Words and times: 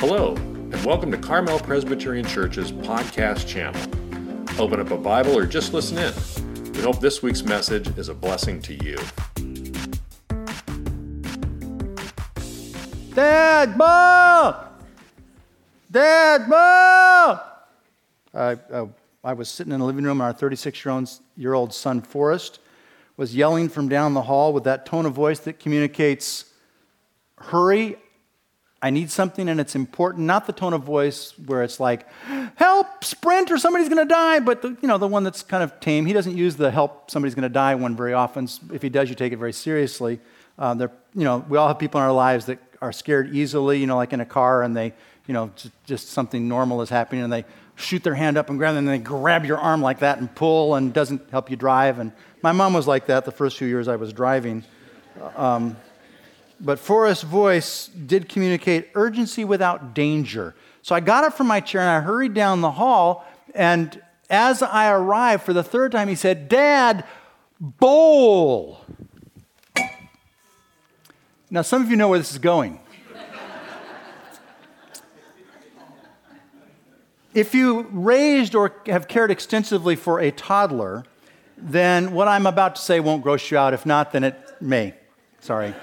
Hello, 0.00 0.34
and 0.34 0.82
welcome 0.82 1.10
to 1.10 1.18
Carmel 1.18 1.58
Presbyterian 1.60 2.24
Church's 2.24 2.72
podcast 2.72 3.46
channel. 3.46 3.78
Open 4.58 4.80
up 4.80 4.90
a 4.90 4.96
Bible 4.96 5.36
or 5.36 5.44
just 5.44 5.74
listen 5.74 5.98
in. 5.98 6.72
We 6.72 6.80
hope 6.80 7.00
this 7.00 7.22
week's 7.22 7.42
message 7.42 7.86
is 7.98 8.08
a 8.08 8.14
blessing 8.14 8.62
to 8.62 8.72
you. 8.82 8.96
Dad, 13.14 13.76
Mom! 13.76 14.54
Dad, 15.90 16.48
Mom! 16.48 17.40
Uh, 18.32 18.56
uh, 18.72 18.86
I 19.22 19.34
was 19.34 19.50
sitting 19.50 19.74
in 19.74 19.80
the 19.80 19.84
living 19.84 20.04
room, 20.04 20.22
and 20.22 20.28
our 20.28 20.32
36 20.32 20.82
year 21.36 21.52
old 21.52 21.74
son, 21.74 22.00
Forrest, 22.00 22.60
was 23.18 23.36
yelling 23.36 23.68
from 23.68 23.86
down 23.90 24.14
the 24.14 24.22
hall 24.22 24.54
with 24.54 24.64
that 24.64 24.86
tone 24.86 25.04
of 25.04 25.12
voice 25.12 25.40
that 25.40 25.58
communicates, 25.58 26.46
Hurry, 27.36 27.98
I 28.82 28.90
need 28.90 29.10
something 29.10 29.48
and 29.48 29.60
it's 29.60 29.74
important. 29.74 30.26
Not 30.26 30.46
the 30.46 30.52
tone 30.52 30.72
of 30.72 30.82
voice 30.82 31.34
where 31.46 31.62
it's 31.62 31.78
like, 31.78 32.06
help, 32.54 33.04
sprint, 33.04 33.50
or 33.50 33.58
somebody's 33.58 33.88
to 33.98 34.04
die, 34.06 34.40
but 34.40 34.62
the, 34.62 34.76
you 34.80 34.88
know, 34.88 34.96
the 34.96 35.06
one 35.06 35.22
that's 35.22 35.42
kind 35.42 35.62
of 35.62 35.78
tame. 35.80 36.06
He 36.06 36.14
doesn't 36.14 36.36
use 36.36 36.56
the 36.56 36.70
help, 36.70 37.10
somebody's 37.10 37.34
to 37.42 37.48
die 37.50 37.74
one 37.74 37.94
very 37.94 38.14
often. 38.14 38.48
If 38.72 38.80
he 38.80 38.88
does, 38.88 39.10
you 39.10 39.14
take 39.14 39.32
it 39.32 39.36
very 39.36 39.52
seriously. 39.52 40.18
Uh, 40.58 40.88
you 41.14 41.24
know, 41.24 41.44
we 41.48 41.58
all 41.58 41.68
have 41.68 41.78
people 41.78 42.00
in 42.00 42.06
our 42.06 42.12
lives 42.12 42.46
that 42.46 42.58
are 42.80 42.92
scared 42.92 43.34
easily, 43.34 43.78
you 43.78 43.86
know, 43.86 43.96
like 43.96 44.14
in 44.14 44.20
a 44.20 44.26
car 44.26 44.62
and 44.62 44.74
they, 44.74 44.94
you 45.26 45.34
know, 45.34 45.50
just, 45.56 45.72
just 45.84 46.08
something 46.08 46.48
normal 46.48 46.80
is 46.80 46.88
happening 46.88 47.22
and 47.22 47.32
they 47.32 47.44
shoot 47.76 48.02
their 48.02 48.14
hand 48.14 48.38
up 48.38 48.48
and 48.48 48.58
grab 48.58 48.74
them 48.74 48.88
and 48.88 49.00
they 49.00 49.04
grab 49.04 49.44
your 49.44 49.58
arm 49.58 49.82
like 49.82 50.00
that 50.00 50.18
and 50.18 50.34
pull 50.34 50.74
and 50.74 50.92
doesn't 50.92 51.30
help 51.30 51.50
you 51.50 51.56
drive. 51.56 51.98
And 51.98 52.12
my 52.42 52.52
mom 52.52 52.72
was 52.72 52.86
like 52.86 53.06
that 53.06 53.24
the 53.24 53.32
first 53.32 53.58
few 53.58 53.68
years 53.68 53.88
I 53.88 53.96
was 53.96 54.12
driving. 54.12 54.64
Um, 55.36 55.76
but 56.60 56.78
Forrest's 56.78 57.22
voice 57.22 57.88
did 57.88 58.28
communicate 58.28 58.90
urgency 58.94 59.44
without 59.44 59.94
danger. 59.94 60.54
So 60.82 60.94
I 60.94 61.00
got 61.00 61.24
up 61.24 61.34
from 61.34 61.46
my 61.46 61.60
chair 61.60 61.80
and 61.80 61.90
I 61.90 62.00
hurried 62.00 62.34
down 62.34 62.60
the 62.60 62.70
hall. 62.70 63.26
And 63.54 64.00
as 64.28 64.62
I 64.62 64.90
arrived 64.90 65.42
for 65.42 65.52
the 65.52 65.62
third 65.62 65.92
time, 65.92 66.08
he 66.08 66.14
said, 66.14 66.48
Dad, 66.48 67.04
bowl. 67.58 68.84
Now, 71.50 71.62
some 71.62 71.82
of 71.82 71.90
you 71.90 71.96
know 71.96 72.08
where 72.08 72.18
this 72.18 72.30
is 72.30 72.38
going. 72.38 72.78
if 77.34 77.54
you 77.54 77.86
raised 77.90 78.54
or 78.54 78.74
have 78.86 79.08
cared 79.08 79.30
extensively 79.30 79.96
for 79.96 80.20
a 80.20 80.30
toddler, 80.30 81.04
then 81.56 82.12
what 82.12 82.28
I'm 82.28 82.46
about 82.46 82.76
to 82.76 82.82
say 82.82 83.00
won't 83.00 83.22
gross 83.22 83.50
you 83.50 83.58
out. 83.58 83.74
If 83.74 83.84
not, 83.84 84.12
then 84.12 84.24
it 84.24 84.56
may. 84.60 84.94
Sorry. 85.40 85.74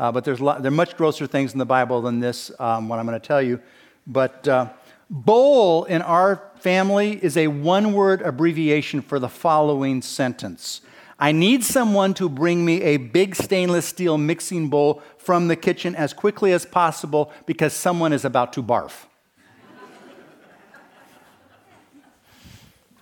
Uh, 0.00 0.10
but 0.10 0.24
there's 0.24 0.40
lot, 0.40 0.62
there 0.62 0.72
are 0.72 0.74
much 0.74 0.96
grosser 0.96 1.26
things 1.26 1.52
in 1.52 1.58
the 1.58 1.66
Bible 1.66 2.00
than 2.00 2.20
this, 2.20 2.50
um, 2.58 2.88
what 2.88 2.98
I'm 2.98 3.06
going 3.06 3.20
to 3.20 3.26
tell 3.26 3.42
you. 3.42 3.60
But 4.06 4.48
uh, 4.48 4.70
bowl 5.10 5.84
in 5.84 6.00
our 6.00 6.42
family 6.60 7.22
is 7.22 7.36
a 7.36 7.48
one 7.48 7.92
word 7.92 8.22
abbreviation 8.22 9.02
for 9.02 9.18
the 9.18 9.28
following 9.28 10.00
sentence 10.00 10.80
I 11.18 11.32
need 11.32 11.62
someone 11.62 12.14
to 12.14 12.30
bring 12.30 12.64
me 12.64 12.80
a 12.80 12.96
big 12.96 13.36
stainless 13.36 13.84
steel 13.84 14.16
mixing 14.16 14.68
bowl 14.68 15.02
from 15.18 15.48
the 15.48 15.56
kitchen 15.56 15.94
as 15.94 16.14
quickly 16.14 16.54
as 16.54 16.64
possible 16.64 17.30
because 17.44 17.74
someone 17.74 18.14
is 18.14 18.24
about 18.24 18.54
to 18.54 18.62
barf. 18.62 19.04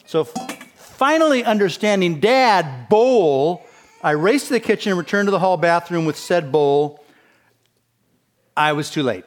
so, 0.05 0.25
finally 0.25 1.45
understanding 1.45 2.19
dad, 2.19 2.89
bowl 2.89 3.68
I 4.01 4.13
raced 4.13 4.47
to 4.47 4.53
the 4.53 4.61
kitchen 4.61 4.93
and 4.93 4.99
returned 4.99 5.27
to 5.27 5.33
the 5.33 5.41
hall 5.41 5.57
bathroom 5.57 6.05
with 6.05 6.17
said 6.17 6.53
bowl. 6.53 7.05
I 8.57 8.73
was 8.73 8.91
too 8.91 9.03
late. 9.03 9.25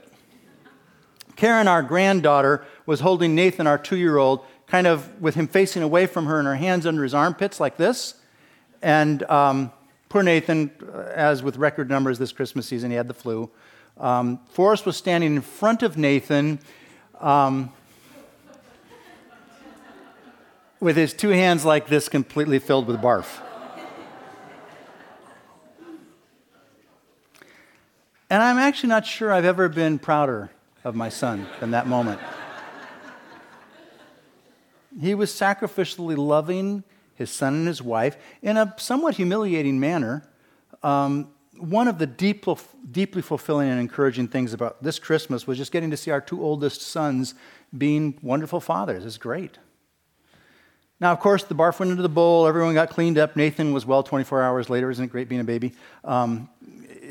Karen, 1.36 1.68
our 1.68 1.84
granddaughter, 1.84 2.66
was 2.86 3.02
holding 3.02 3.36
Nathan, 3.36 3.68
our 3.68 3.78
two 3.78 3.98
year 3.98 4.18
old, 4.18 4.46
kind 4.68 4.88
of 4.88 5.22
with 5.22 5.36
him 5.36 5.48
facing 5.48 5.84
away 5.84 6.06
from 6.06 6.26
her 6.26 6.40
and 6.40 6.48
her 6.48 6.56
hands 6.56 6.86
under 6.86 7.04
his 7.04 7.14
armpits 7.14 7.60
like 7.60 7.76
this. 7.76 8.16
And 8.82 9.24
um, 9.24 9.72
poor 10.08 10.24
Nathan, 10.24 10.72
uh, 10.82 11.00
as 11.14 11.44
with 11.44 11.58
record 11.58 11.90
numbers 11.90 12.18
this 12.18 12.32
Christmas 12.32 12.66
season, 12.66 12.92
he 12.92 12.98
had 12.98 13.10
the 13.10 13.14
flu. 13.14 13.50
Um, 13.98 14.40
Forrest 14.52 14.86
was 14.86 14.96
standing 14.96 15.36
in 15.36 15.42
front 15.42 15.84
of 15.84 15.98
Nathan 15.98 16.60
um, 17.20 17.74
with 20.80 20.96
his 20.96 21.14
two 21.14 21.30
hands 21.30 21.66
like 21.66 21.88
this, 21.88 22.08
completely 22.08 22.58
filled 22.58 22.88
with 22.88 23.02
barf. 23.02 23.42
And 28.32 28.42
I'm 28.42 28.60
actually 28.60 28.88
not 28.88 29.06
sure 29.06 29.30
I've 29.30 29.44
ever 29.44 29.68
been 29.68 30.00
prouder 30.00 30.52
of 30.86 30.96
my 30.96 31.10
son 31.10 31.48
than 31.60 31.72
that 31.72 31.86
moment. 31.86 32.22
he 35.02 35.14
was 35.14 35.34
sacrificially 35.34 36.16
loving 36.16 36.86
his 37.14 37.30
son 37.30 37.56
and 37.56 37.68
his 37.68 37.82
wife 37.82 38.16
in 38.42 38.56
a 38.56 38.74
somewhat 38.78 39.16
humiliating 39.16 39.82
manner. 39.82 40.24
Um, 40.82 41.28
one 41.58 41.90
of 41.90 41.98
the 41.98 42.08
deep, 42.08 42.46
deeply 42.90 43.22
fulfilling 43.22 43.68
and 43.68 43.82
encouraging 43.82 44.30
things 44.30 44.54
about 44.54 44.82
this 44.82 44.98
Christmas 44.98 45.46
was 45.46 45.58
just 45.58 45.74
getting 45.74 45.92
to 45.92 45.98
see 45.98 46.10
our 46.10 46.22
two 46.22 46.42
oldest 46.42 46.82
sons 46.82 47.36
being 47.78 48.18
wonderful 48.22 48.62
fathers. 48.62 49.06
It's 49.06 49.18
great. 49.18 49.58
Now, 51.02 51.12
of 51.12 51.20
course, 51.20 51.44
the 51.44 51.56
barf 51.56 51.80
went 51.80 51.92
into 51.92 52.04
the 52.04 52.08
bowl. 52.08 52.48
Everyone 52.48 52.76
got 52.76 52.92
cleaned 52.92 53.18
up. 53.18 53.36
Nathan 53.36 53.74
was 53.74 53.86
well 53.86 54.04
24 54.04 54.42
hours 54.42 54.70
later. 54.70 54.90
Isn't 54.90 55.04
it 55.04 55.12
great 55.12 55.28
being 55.28 55.42
a 55.42 55.44
baby? 55.44 55.74
Um, 56.06 56.48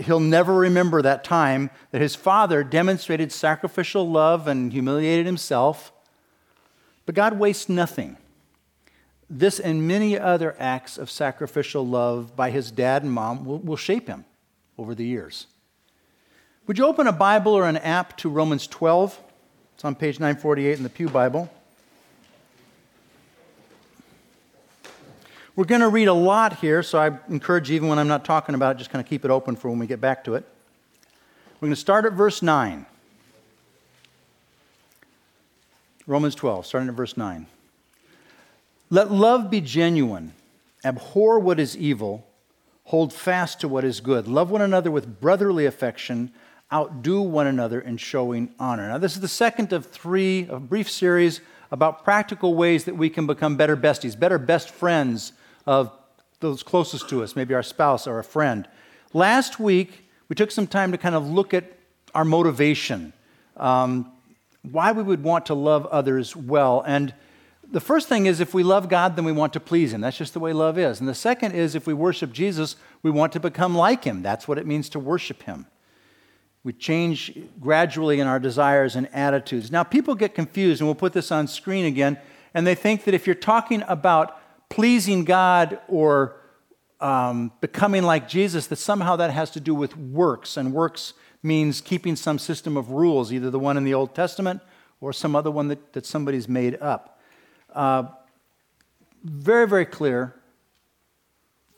he'll 0.02 0.20
never 0.20 0.54
remember 0.54 1.02
that 1.02 1.24
time 1.24 1.70
that 1.90 2.00
his 2.00 2.14
father 2.14 2.64
demonstrated 2.64 3.32
sacrificial 3.32 4.08
love 4.08 4.46
and 4.46 4.72
humiliated 4.72 5.26
himself. 5.26 5.92
But 7.06 7.14
God 7.14 7.38
wastes 7.38 7.68
nothing. 7.68 8.16
This 9.28 9.60
and 9.60 9.86
many 9.86 10.18
other 10.18 10.56
acts 10.58 10.98
of 10.98 11.10
sacrificial 11.10 11.86
love 11.86 12.34
by 12.34 12.50
his 12.50 12.70
dad 12.70 13.02
and 13.02 13.12
mom 13.12 13.44
will, 13.44 13.58
will 13.58 13.76
shape 13.76 14.08
him 14.08 14.24
over 14.76 14.94
the 14.94 15.06
years. 15.06 15.46
Would 16.66 16.78
you 16.78 16.86
open 16.86 17.06
a 17.06 17.12
Bible 17.12 17.52
or 17.52 17.66
an 17.66 17.76
app 17.76 18.16
to 18.18 18.28
Romans 18.28 18.66
12? 18.66 19.18
It's 19.74 19.84
on 19.84 19.94
page 19.94 20.20
948 20.20 20.76
in 20.76 20.82
the 20.82 20.88
Pew 20.88 21.08
Bible. 21.08 21.50
We're 25.56 25.64
going 25.64 25.80
to 25.80 25.88
read 25.88 26.06
a 26.06 26.14
lot 26.14 26.58
here, 26.58 26.82
so 26.82 26.98
I 26.98 27.10
encourage 27.28 27.70
you, 27.70 27.76
even 27.76 27.88
when 27.88 27.98
I'm 27.98 28.08
not 28.08 28.24
talking 28.24 28.54
about 28.54 28.76
it, 28.76 28.78
just 28.78 28.90
kind 28.90 29.04
of 29.04 29.08
keep 29.08 29.24
it 29.24 29.30
open 29.32 29.56
for 29.56 29.68
when 29.68 29.80
we 29.80 29.86
get 29.86 30.00
back 30.00 30.22
to 30.24 30.36
it. 30.36 30.44
We're 31.60 31.66
going 31.66 31.72
to 31.72 31.80
start 31.80 32.04
at 32.04 32.12
verse 32.12 32.40
9. 32.40 32.86
Romans 36.06 36.34
12, 36.36 36.66
starting 36.66 36.88
at 36.88 36.94
verse 36.94 37.16
9. 37.16 37.46
Let 38.90 39.10
love 39.10 39.50
be 39.50 39.60
genuine, 39.60 40.32
abhor 40.84 41.38
what 41.40 41.58
is 41.60 41.76
evil, 41.76 42.26
hold 42.84 43.12
fast 43.12 43.60
to 43.60 43.68
what 43.68 43.84
is 43.84 44.00
good, 44.00 44.28
love 44.28 44.50
one 44.50 44.62
another 44.62 44.90
with 44.90 45.20
brotherly 45.20 45.66
affection, 45.66 46.32
outdo 46.72 47.20
one 47.20 47.46
another 47.48 47.80
in 47.80 47.96
showing 47.96 48.54
honor. 48.58 48.88
Now, 48.88 48.98
this 48.98 49.14
is 49.14 49.20
the 49.20 49.28
second 49.28 49.72
of 49.72 49.86
three, 49.86 50.46
a 50.48 50.60
brief 50.60 50.88
series 50.88 51.40
about 51.72 52.04
practical 52.04 52.54
ways 52.54 52.84
that 52.84 52.96
we 52.96 53.10
can 53.10 53.26
become 53.26 53.56
better 53.56 53.76
besties, 53.76 54.18
better 54.18 54.38
best 54.38 54.70
friends 54.70 55.32
of 55.66 55.92
those 56.40 56.62
closest 56.62 57.08
to 57.10 57.22
us, 57.22 57.36
maybe 57.36 57.54
our 57.54 57.62
spouse 57.62 58.06
or 58.06 58.18
a 58.18 58.24
friend. 58.24 58.66
Last 59.12 59.60
week, 59.60 60.08
we 60.28 60.36
took 60.36 60.50
some 60.50 60.66
time 60.66 60.92
to 60.92 60.98
kind 60.98 61.14
of 61.14 61.28
look 61.28 61.52
at 61.52 61.64
our 62.14 62.24
motivation, 62.24 63.12
um, 63.56 64.10
why 64.62 64.92
we 64.92 65.02
would 65.02 65.22
want 65.22 65.46
to 65.46 65.54
love 65.54 65.86
others 65.86 66.34
well. 66.34 66.82
And 66.86 67.14
the 67.70 67.80
first 67.80 68.08
thing 68.08 68.26
is 68.26 68.40
if 68.40 68.52
we 68.52 68.62
love 68.62 68.88
God, 68.88 69.16
then 69.16 69.24
we 69.24 69.32
want 69.32 69.52
to 69.52 69.60
please 69.60 69.92
Him. 69.92 70.00
That's 70.00 70.16
just 70.16 70.32
the 70.32 70.40
way 70.40 70.52
love 70.52 70.78
is. 70.78 71.00
And 71.00 71.08
the 71.08 71.14
second 71.14 71.52
is 71.52 71.74
if 71.74 71.86
we 71.86 71.94
worship 71.94 72.32
Jesus, 72.32 72.76
we 73.02 73.10
want 73.10 73.32
to 73.32 73.40
become 73.40 73.74
like 73.74 74.04
Him. 74.04 74.22
That's 74.22 74.48
what 74.48 74.58
it 74.58 74.66
means 74.66 74.88
to 74.90 74.98
worship 74.98 75.42
Him. 75.42 75.66
We 76.62 76.72
change 76.72 77.32
gradually 77.58 78.20
in 78.20 78.26
our 78.26 78.38
desires 78.38 78.96
and 78.96 79.08
attitudes. 79.14 79.70
Now, 79.70 79.82
people 79.82 80.14
get 80.14 80.34
confused, 80.34 80.80
and 80.80 80.88
we'll 80.88 80.94
put 80.94 81.12
this 81.14 81.32
on 81.32 81.46
screen 81.46 81.86
again, 81.86 82.18
and 82.52 82.66
they 82.66 82.74
think 82.74 83.04
that 83.04 83.14
if 83.14 83.26
you're 83.26 83.34
talking 83.34 83.82
about 83.88 84.39
pleasing 84.70 85.24
God 85.24 85.78
or 85.88 86.36
um, 87.00 87.52
becoming 87.60 88.02
like 88.02 88.28
Jesus, 88.28 88.66
that 88.68 88.76
somehow 88.76 89.16
that 89.16 89.30
has 89.30 89.50
to 89.50 89.60
do 89.60 89.74
with 89.74 89.96
works. 89.96 90.56
And 90.56 90.72
works 90.72 91.12
means 91.42 91.80
keeping 91.80 92.16
some 92.16 92.38
system 92.38 92.76
of 92.76 92.90
rules, 92.90 93.32
either 93.32 93.50
the 93.50 93.58
one 93.58 93.76
in 93.76 93.84
the 93.84 93.94
Old 93.94 94.14
Testament 94.14 94.62
or 95.00 95.12
some 95.12 95.36
other 95.36 95.50
one 95.50 95.68
that, 95.68 95.92
that 95.92 96.06
somebody's 96.06 96.48
made 96.48 96.80
up. 96.80 97.20
Uh, 97.74 98.04
very, 99.22 99.66
very 99.66 99.84
clear 99.84 100.34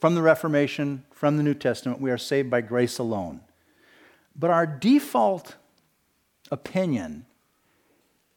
from 0.01 0.15
the 0.15 0.23
Reformation, 0.23 1.05
from 1.13 1.37
the 1.37 1.43
New 1.43 1.55
Testament, 1.55 2.01
we 2.01 2.11
are 2.11 2.19
saved 2.19 2.51
by 2.51 2.61
grace 2.61 2.99
alone. 2.99 3.41
But 4.35 4.51
our 4.51 4.67
default 4.67 5.57
opinion 6.51 7.27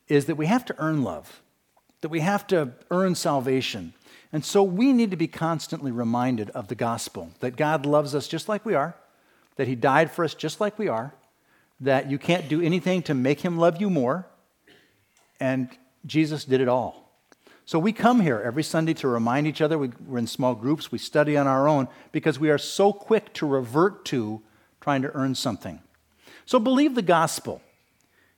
is 0.07 0.25
that 0.25 0.35
we 0.35 0.45
have 0.45 0.65
to 0.65 0.75
earn 0.77 1.03
love, 1.03 1.41
that 2.01 2.09
we 2.09 2.19
have 2.19 2.45
to 2.47 2.73
earn 2.91 3.15
salvation. 3.15 3.93
And 4.35 4.43
so 4.43 4.63
we 4.63 4.91
need 4.91 5.11
to 5.11 5.15
be 5.15 5.29
constantly 5.29 5.93
reminded 5.93 6.49
of 6.49 6.67
the 6.67 6.75
gospel 6.75 7.31
that 7.39 7.55
God 7.55 7.85
loves 7.85 8.13
us 8.13 8.27
just 8.27 8.49
like 8.49 8.65
we 8.65 8.73
are, 8.73 8.93
that 9.55 9.69
He 9.69 9.75
died 9.75 10.11
for 10.11 10.25
us 10.25 10.33
just 10.33 10.59
like 10.59 10.77
we 10.77 10.89
are, 10.89 11.13
that 11.79 12.11
you 12.11 12.17
can't 12.17 12.49
do 12.49 12.61
anything 12.61 13.01
to 13.03 13.13
make 13.13 13.39
him 13.39 13.57
love 13.57 13.79
you 13.79 13.89
more, 13.89 14.27
and 15.39 15.69
Jesus 16.05 16.43
did 16.43 16.59
it 16.59 16.67
all. 16.67 17.17
So 17.63 17.79
we 17.79 17.93
come 17.93 18.19
here 18.19 18.41
every 18.43 18.61
Sunday 18.61 18.93
to 18.95 19.07
remind 19.07 19.47
each 19.47 19.61
other. 19.61 19.77
We, 19.77 19.91
are 20.11 20.17
in 20.17 20.27
small 20.27 20.53
groups, 20.53 20.91
we 20.91 20.97
study 20.97 21.38
on 21.38 21.47
our 21.47 21.69
own 21.69 21.88
because 22.11 22.38
we 22.38 22.49
are 22.49 22.57
so 22.57 22.91
quick 22.91 23.31
to 23.35 23.45
revert 23.45 24.03
to 24.07 24.41
trying 24.81 25.01
to 25.03 25.15
earn 25.15 25.35
something. 25.35 25.79
So 26.45 26.59
believe 26.59 26.95
the 26.95 27.01
gospel. 27.01 27.61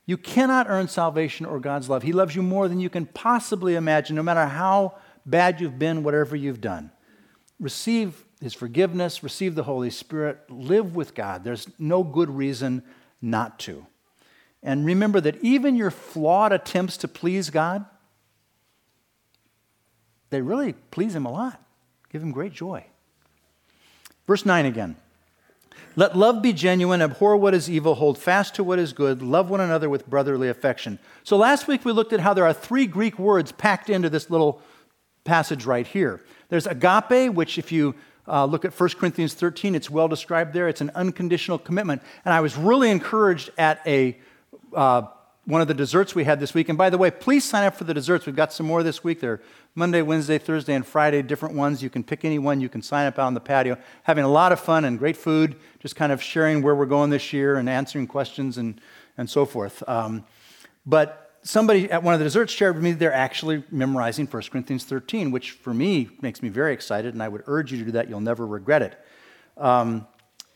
You 0.05 0.17
cannot 0.17 0.69
earn 0.69 0.89
salvation 0.89 1.47
or 1.47 1.59
God's 1.59 1.89
love. 1.89 2.03
He 2.03 2.13
loves 2.13 2.35
you 2.35 2.43
more 2.43 2.67
than 2.67 2.79
you 2.79 2.91
can 2.91 3.07
possibly 3.07 3.73
imagine, 3.73 4.15
no 4.15 4.21
matter 4.21 4.45
how 4.45 4.93
bad 5.27 5.61
you've 5.61 5.77
been, 5.77 6.03
whatever 6.03 6.35
you've 6.35 6.61
done. 6.61 6.89
Receive 7.59 8.23
his 8.41 8.53
forgiveness, 8.53 9.23
receive 9.23 9.55
the 9.55 9.63
Holy 9.63 9.89
Spirit, 9.89 10.39
live 10.49 10.95
with 10.95 11.13
God. 11.13 11.43
There's 11.43 11.67
no 11.77 12.03
good 12.03 12.29
reason 12.29 12.83
not 13.21 13.59
to. 13.59 13.85
And 14.63 14.85
remember 14.85 15.21
that 15.21 15.43
even 15.43 15.75
your 15.75 15.91
flawed 15.91 16.51
attempts 16.51 16.97
to 16.97 17.07
please 17.07 17.49
God, 17.49 17.85
they 20.29 20.41
really 20.41 20.73
please 20.73 21.15
him 21.15 21.25
a 21.25 21.31
lot, 21.31 21.61
give 22.11 22.21
him 22.21 22.31
great 22.31 22.53
joy. 22.53 22.85
Verse 24.27 24.45
9 24.45 24.65
again. 24.65 24.95
Let 25.95 26.15
love 26.15 26.43
be 26.43 26.53
genuine, 26.53 27.01
abhor 27.01 27.37
what 27.37 27.55
is 27.55 27.69
evil, 27.69 27.95
hold 27.95 28.19
fast 28.19 28.53
to 28.55 28.63
what 28.63 28.77
is 28.77 28.93
good, 28.93 29.23
love 29.23 29.49
one 29.49 29.61
another 29.61 29.89
with 29.89 30.07
brotherly 30.07 30.47
affection. 30.47 30.99
So 31.23 31.37
last 31.37 31.67
week 31.67 31.85
we 31.85 31.91
looked 31.91 32.13
at 32.13 32.19
how 32.19 32.35
there 32.35 32.45
are 32.45 32.53
three 32.53 32.85
Greek 32.85 33.17
words 33.17 33.51
packed 33.51 33.89
into 33.89 34.07
this 34.07 34.29
little 34.29 34.61
passage 35.27 35.65
right 35.65 35.85
here. 35.85 36.23
There's 36.49 36.65
agape, 36.65 37.33
which, 37.33 37.59
if 37.59 37.71
you 37.71 37.93
uh, 38.27 38.45
look 38.45 38.65
at 38.65 38.77
1 38.77 38.89
Corinthians 38.91 39.33
13, 39.35 39.75
it's 39.75 39.89
well 39.89 40.07
described 40.07 40.53
there. 40.53 40.67
It's 40.67 40.81
an 40.81 40.91
unconditional 40.95 41.59
commitment. 41.59 42.01
And 42.25 42.33
I 42.33 42.39
was 42.39 42.57
really 42.57 42.89
encouraged 42.89 43.51
at 43.57 43.81
a 43.85 44.17
uh, 44.73 45.03
one 45.45 45.61
of 45.61 45.69
the 45.69 45.73
desserts 45.73 46.13
we 46.13 46.25
had 46.25 46.41
this 46.41 46.53
week. 46.53 46.67
And 46.67 46.77
by 46.77 46.89
the 46.89 46.97
way, 46.97 47.09
please 47.09 47.45
sign 47.45 47.63
up 47.63 47.75
for 47.75 47.85
the 47.85 47.93
desserts. 47.93 48.25
We've 48.25 48.35
got 48.35 48.51
some 48.51 48.65
more 48.65 48.83
this 48.83 49.01
week. 49.01 49.21
They're 49.21 49.39
Monday, 49.75 50.01
Wednesday, 50.01 50.37
Thursday, 50.37 50.73
and 50.73 50.85
Friday, 50.85 51.21
different 51.21 51.55
ones. 51.55 51.81
You 51.81 51.89
can 51.89 52.03
pick 52.03 52.25
any 52.25 52.37
one. 52.37 52.59
You 52.59 52.67
can 52.67 52.81
sign 52.81 53.07
up 53.07 53.17
out 53.17 53.27
on 53.27 53.33
the 53.33 53.39
patio. 53.39 53.77
Having 54.03 54.25
a 54.25 54.29
lot 54.29 54.51
of 54.51 54.59
fun 54.59 54.83
and 54.83 54.99
great 54.99 55.15
food, 55.15 55.55
just 55.79 55.95
kind 55.95 56.11
of 56.11 56.21
sharing 56.21 56.61
where 56.61 56.75
we're 56.75 56.85
going 56.85 57.11
this 57.11 57.31
year 57.31 57.55
and 57.55 57.69
answering 57.69 58.07
questions 58.07 58.57
and, 58.57 58.81
and 59.17 59.29
so 59.29 59.45
forth. 59.45 59.87
Um, 59.87 60.25
but 60.85 61.26
somebody 61.47 61.89
at 61.89 62.03
one 62.03 62.13
of 62.13 62.19
the 62.19 62.25
desserts 62.25 62.53
shared 62.53 62.75
with 62.75 62.83
me 62.83 62.91
they're 62.91 63.13
actually 63.13 63.63
memorizing 63.71 64.27
1 64.27 64.43
Corinthians 64.51 64.83
13, 64.83 65.31
which 65.31 65.51
for 65.51 65.73
me 65.73 66.09
makes 66.21 66.41
me 66.41 66.49
very 66.49 66.73
excited, 66.73 67.13
and 67.13 67.23
I 67.23 67.27
would 67.27 67.43
urge 67.47 67.71
you 67.71 67.79
to 67.79 67.85
do 67.85 67.91
that. 67.91 68.09
You'll 68.09 68.19
never 68.19 68.45
regret 68.45 68.81
it. 68.81 68.99
Um, 69.57 70.07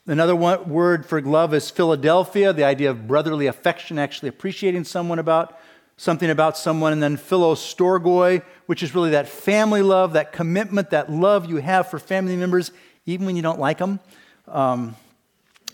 Another 0.08 0.36
one, 0.36 0.68
word 0.68 1.06
for 1.06 1.22
love 1.22 1.54
is 1.54 1.70
Philadelphia, 1.70 2.52
the 2.54 2.64
idea 2.64 2.90
of 2.90 3.08
brotherly 3.08 3.46
affection, 3.46 4.00
actually 4.00 4.30
appreciating 4.30 4.84
someone 4.84 5.20
about 5.20 5.60
something 5.96 6.32
about 6.32 6.58
someone. 6.58 6.92
And 6.92 7.04
then 7.04 7.18
philostorgoi, 7.18 8.42
which 8.66 8.82
is 8.82 8.96
really 8.96 9.12
that 9.12 9.30
family 9.30 9.84
love, 9.84 10.14
that 10.14 10.32
commitment, 10.32 10.90
that 10.90 11.12
love 11.12 11.48
you 11.48 11.58
have 11.58 11.92
for 11.92 12.00
family 12.00 12.36
members, 12.36 12.72
even 13.06 13.28
when 13.28 13.36
you 13.36 13.44
don't 13.44 13.60
like 13.60 13.78
them. 13.78 14.00
Um, 14.48 14.96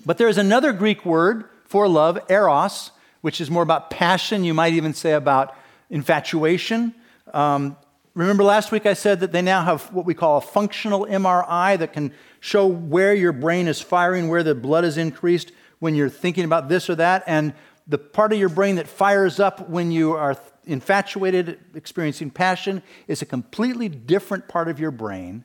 but 0.05 0.17
there's 0.17 0.37
another 0.37 0.73
Greek 0.73 1.05
word 1.05 1.45
for 1.63 1.87
love, 1.87 2.19
eros, 2.29 2.91
which 3.27 3.41
is 3.41 3.51
more 3.51 3.61
about 3.61 3.89
passion. 3.89 4.45
You 4.45 4.53
might 4.53 4.71
even 4.71 4.93
say 4.93 5.11
about 5.11 5.53
infatuation. 5.89 6.95
Um, 7.33 7.75
remember 8.13 8.41
last 8.41 8.71
week 8.71 8.85
I 8.85 8.93
said 8.93 9.19
that 9.19 9.33
they 9.33 9.41
now 9.41 9.65
have 9.65 9.91
what 9.91 10.05
we 10.05 10.13
call 10.13 10.37
a 10.37 10.41
functional 10.41 11.05
MRI 11.05 11.77
that 11.77 11.91
can 11.91 12.13
show 12.39 12.65
where 12.65 13.13
your 13.13 13.33
brain 13.33 13.67
is 13.67 13.81
firing, 13.81 14.29
where 14.29 14.43
the 14.43 14.55
blood 14.55 14.85
is 14.85 14.97
increased 14.97 15.51
when 15.79 15.93
you're 15.93 16.07
thinking 16.07 16.45
about 16.45 16.69
this 16.69 16.89
or 16.89 16.95
that. 16.95 17.25
And 17.27 17.53
the 17.85 17.97
part 17.97 18.31
of 18.31 18.39
your 18.39 18.47
brain 18.47 18.77
that 18.77 18.87
fires 18.87 19.41
up 19.41 19.67
when 19.69 19.91
you 19.91 20.13
are 20.13 20.37
infatuated, 20.63 21.59
experiencing 21.75 22.29
passion, 22.29 22.81
is 23.09 23.21
a 23.21 23.25
completely 23.25 23.89
different 23.89 24.47
part 24.47 24.69
of 24.69 24.79
your 24.79 24.91
brain 24.91 25.43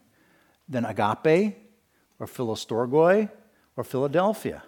than 0.68 0.84
agape 0.84 1.56
or 2.20 2.28
philostorgoi 2.28 3.28
or 3.76 3.82
Philadelphia. 3.82 4.62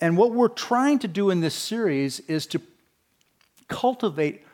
And 0.00 0.16
what 0.16 0.32
we're 0.32 0.48
trying 0.48 0.98
to 1.00 1.08
do 1.08 1.30
in 1.30 1.40
this 1.40 1.54
series 1.54 2.20
is 2.20 2.46
to 2.48 2.60
cultivate 3.68 4.44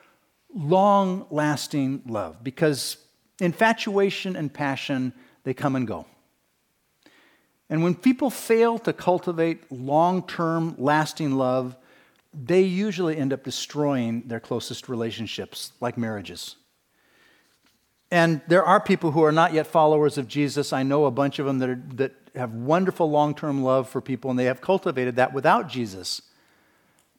long 0.54 1.26
lasting 1.30 2.02
love 2.06 2.42
because 2.42 2.96
infatuation 3.40 4.36
and 4.36 4.52
passion 4.52 5.12
they 5.44 5.54
come 5.54 5.76
and 5.76 5.86
go. 5.86 6.06
And 7.68 7.82
when 7.82 7.94
people 7.94 8.30
fail 8.30 8.78
to 8.80 8.92
cultivate 8.92 9.70
long 9.70 10.22
term, 10.26 10.74
lasting 10.78 11.32
love, 11.32 11.76
they 12.32 12.62
usually 12.62 13.16
end 13.16 13.32
up 13.32 13.42
destroying 13.42 14.22
their 14.26 14.40
closest 14.40 14.88
relationships, 14.88 15.72
like 15.80 15.96
marriages. 15.96 16.56
And 18.10 18.40
there 18.46 18.64
are 18.64 18.80
people 18.80 19.10
who 19.10 19.24
are 19.24 19.32
not 19.32 19.52
yet 19.52 19.66
followers 19.66 20.16
of 20.16 20.28
Jesus. 20.28 20.72
I 20.72 20.82
know 20.82 21.06
a 21.06 21.10
bunch 21.10 21.38
of 21.38 21.46
them 21.46 21.58
that, 21.58 21.68
are, 21.68 21.82
that 21.94 22.12
have 22.34 22.52
wonderful 22.52 23.10
long 23.10 23.34
term 23.34 23.62
love 23.62 23.88
for 23.88 24.00
people, 24.00 24.30
and 24.30 24.38
they 24.38 24.44
have 24.44 24.60
cultivated 24.60 25.16
that 25.16 25.32
without 25.32 25.68
Jesus. 25.68 26.22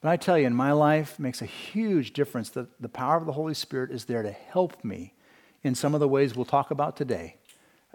But 0.01 0.09
I 0.09 0.17
tell 0.17 0.37
you, 0.37 0.47
in 0.47 0.53
my 0.53 0.71
life, 0.71 1.19
makes 1.19 1.41
a 1.41 1.45
huge 1.45 2.13
difference 2.13 2.49
that 2.51 2.81
the 2.81 2.89
power 2.89 3.17
of 3.17 3.25
the 3.25 3.33
Holy 3.33 3.53
Spirit 3.53 3.91
is 3.91 4.05
there 4.05 4.23
to 4.23 4.31
help 4.31 4.83
me 4.83 5.13
in 5.63 5.75
some 5.75 5.93
of 5.93 5.99
the 5.99 6.07
ways 6.07 6.35
we'll 6.35 6.45
talk 6.45 6.71
about 6.71 6.95
today 6.95 7.35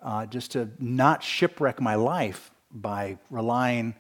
uh, 0.02 0.26
just 0.26 0.50
to 0.52 0.68
not 0.78 1.22
shipwreck 1.22 1.80
my 1.80 1.94
life 1.94 2.50
by 2.72 3.18
relying 3.30 3.94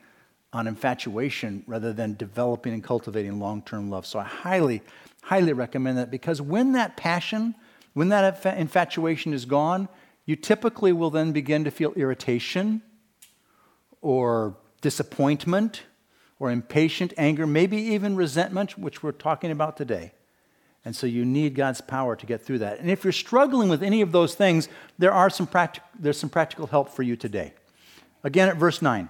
on 0.52 0.66
infatuation 0.66 1.62
rather 1.66 1.92
than 1.92 2.14
developing 2.14 2.74
and 2.74 2.84
cultivating 2.84 3.38
long 3.38 3.62
term 3.62 3.88
love. 3.88 4.04
So 4.04 4.18
I 4.18 4.24
highly, 4.24 4.82
highly 5.22 5.52
recommend 5.52 5.98
that 5.98 6.10
because 6.10 6.42
when 6.42 6.72
that 6.72 6.96
passion, 6.96 7.54
when 7.94 8.08
that 8.08 8.44
infatuation 8.56 9.32
is 9.32 9.44
gone, 9.44 9.88
you 10.24 10.36
typically 10.36 10.92
will 10.92 11.10
then 11.10 11.32
begin 11.32 11.64
to 11.64 11.70
feel 11.70 11.92
irritation 11.92 12.82
or 14.00 14.56
disappointment 14.80 15.82
or 16.38 16.50
impatient 16.50 17.12
anger, 17.16 17.46
maybe 17.46 17.76
even 17.76 18.16
resentment, 18.16 18.78
which 18.78 19.02
we're 19.02 19.12
talking 19.12 19.50
about 19.50 19.76
today. 19.76 20.12
And 20.84 20.96
so 20.96 21.06
you 21.06 21.24
need 21.24 21.54
God's 21.54 21.80
power 21.80 22.16
to 22.16 22.26
get 22.26 22.42
through 22.42 22.58
that. 22.58 22.80
And 22.80 22.90
if 22.90 23.04
you're 23.04 23.12
struggling 23.12 23.68
with 23.68 23.82
any 23.82 24.00
of 24.00 24.10
those 24.10 24.34
things, 24.34 24.68
there 24.98 25.12
are 25.12 25.30
some 25.30 25.48
there's 25.98 26.18
some 26.18 26.30
practical 26.30 26.66
help 26.66 26.88
for 26.88 27.02
you 27.02 27.14
today. 27.14 27.54
Again 28.24 28.48
at 28.48 28.56
verse 28.56 28.82
9. 28.82 29.08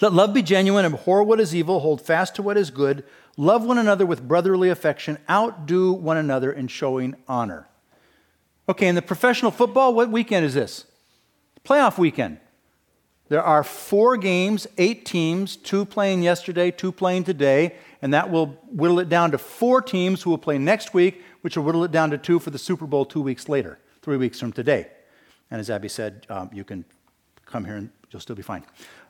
Let 0.00 0.12
love 0.12 0.34
be 0.34 0.42
genuine, 0.42 0.84
abhor 0.84 1.22
what 1.22 1.40
is 1.40 1.54
evil, 1.54 1.80
hold 1.80 2.02
fast 2.02 2.34
to 2.34 2.42
what 2.42 2.58
is 2.58 2.70
good, 2.70 3.04
love 3.36 3.64
one 3.64 3.78
another 3.78 4.04
with 4.04 4.26
brotherly 4.26 4.68
affection, 4.68 5.18
outdo 5.30 5.92
one 5.92 6.18
another 6.18 6.52
in 6.52 6.68
showing 6.68 7.14
honor. 7.26 7.68
Okay, 8.68 8.88
in 8.88 8.94
the 8.94 9.02
professional 9.02 9.50
football, 9.50 9.94
what 9.94 10.10
weekend 10.10 10.44
is 10.44 10.54
this? 10.54 10.86
Playoff 11.64 11.98
weekend. 11.98 12.38
There 13.28 13.42
are 13.42 13.64
four 13.64 14.16
games, 14.16 14.66
eight 14.78 15.04
teams, 15.04 15.56
two 15.56 15.84
playing 15.84 16.22
yesterday, 16.22 16.70
two 16.70 16.92
playing 16.92 17.24
today, 17.24 17.76
and 18.00 18.14
that 18.14 18.30
will 18.30 18.58
whittle 18.70 19.00
it 19.00 19.08
down 19.08 19.32
to 19.32 19.38
four 19.38 19.82
teams 19.82 20.22
who 20.22 20.30
will 20.30 20.38
play 20.38 20.58
next 20.58 20.94
week, 20.94 21.22
which 21.40 21.56
will 21.56 21.64
whittle 21.64 21.82
it 21.84 21.90
down 21.90 22.10
to 22.10 22.18
two 22.18 22.38
for 22.38 22.50
the 22.50 22.58
Super 22.58 22.86
Bowl 22.86 23.04
two 23.04 23.20
weeks 23.20 23.48
later, 23.48 23.78
three 24.02 24.16
weeks 24.16 24.38
from 24.38 24.52
today. 24.52 24.88
And 25.50 25.60
as 25.60 25.70
Abby 25.70 25.88
said, 25.88 26.26
um, 26.28 26.50
you 26.52 26.62
can 26.64 26.84
come 27.46 27.64
here 27.64 27.76
and 27.76 27.90
you'll 28.10 28.20
still 28.20 28.36
be 28.36 28.42
fine. 28.42 28.64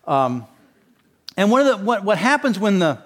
Um, 0.06 0.46
and 1.36 1.50
one 1.50 1.66
of 1.66 1.66
the, 1.66 1.84
what, 1.84 2.04
what 2.04 2.18
happens 2.18 2.58
when 2.58 2.78
the, 2.78 2.98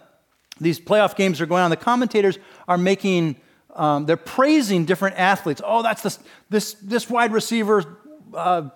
these 0.61 0.79
playoff 0.79 1.17
games 1.17 1.41
are 1.41 1.47
going 1.47 1.63
on, 1.63 1.71
the 1.71 1.77
commentators 1.77 2.39
are 2.69 2.79
making, 2.79 3.37
um, 3.75 4.07
they're 4.07 4.17
praising 4.17 4.85
different 4.85 5.19
athletes. 5.19 5.61
Oh, 5.65 5.83
that's 5.83 6.03
this, 6.03 6.19
this, 6.49 6.75
this 6.75 7.09
wide 7.09 7.33
receiver. 7.33 7.99
Uh, 8.35 8.71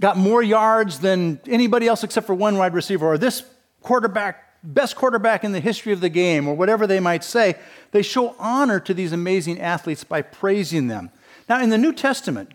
got 0.00 0.16
more 0.16 0.42
yards 0.42 1.00
than 1.00 1.40
anybody 1.46 1.88
else 1.88 2.04
except 2.04 2.26
for 2.26 2.34
one 2.34 2.56
wide 2.56 2.74
receiver, 2.74 3.06
or 3.06 3.18
this 3.18 3.42
quarterback, 3.82 4.62
best 4.62 4.96
quarterback 4.96 5.44
in 5.44 5.52
the 5.52 5.60
history 5.60 5.92
of 5.92 6.00
the 6.00 6.08
game, 6.08 6.46
or 6.46 6.54
whatever 6.54 6.86
they 6.86 7.00
might 7.00 7.24
say, 7.24 7.56
they 7.90 8.02
show 8.02 8.34
honor 8.38 8.80
to 8.80 8.94
these 8.94 9.12
amazing 9.12 9.60
athletes 9.60 10.04
by 10.04 10.22
praising 10.22 10.88
them. 10.88 11.10
Now, 11.48 11.62
in 11.62 11.70
the 11.70 11.78
New 11.78 11.92
Testament, 11.92 12.52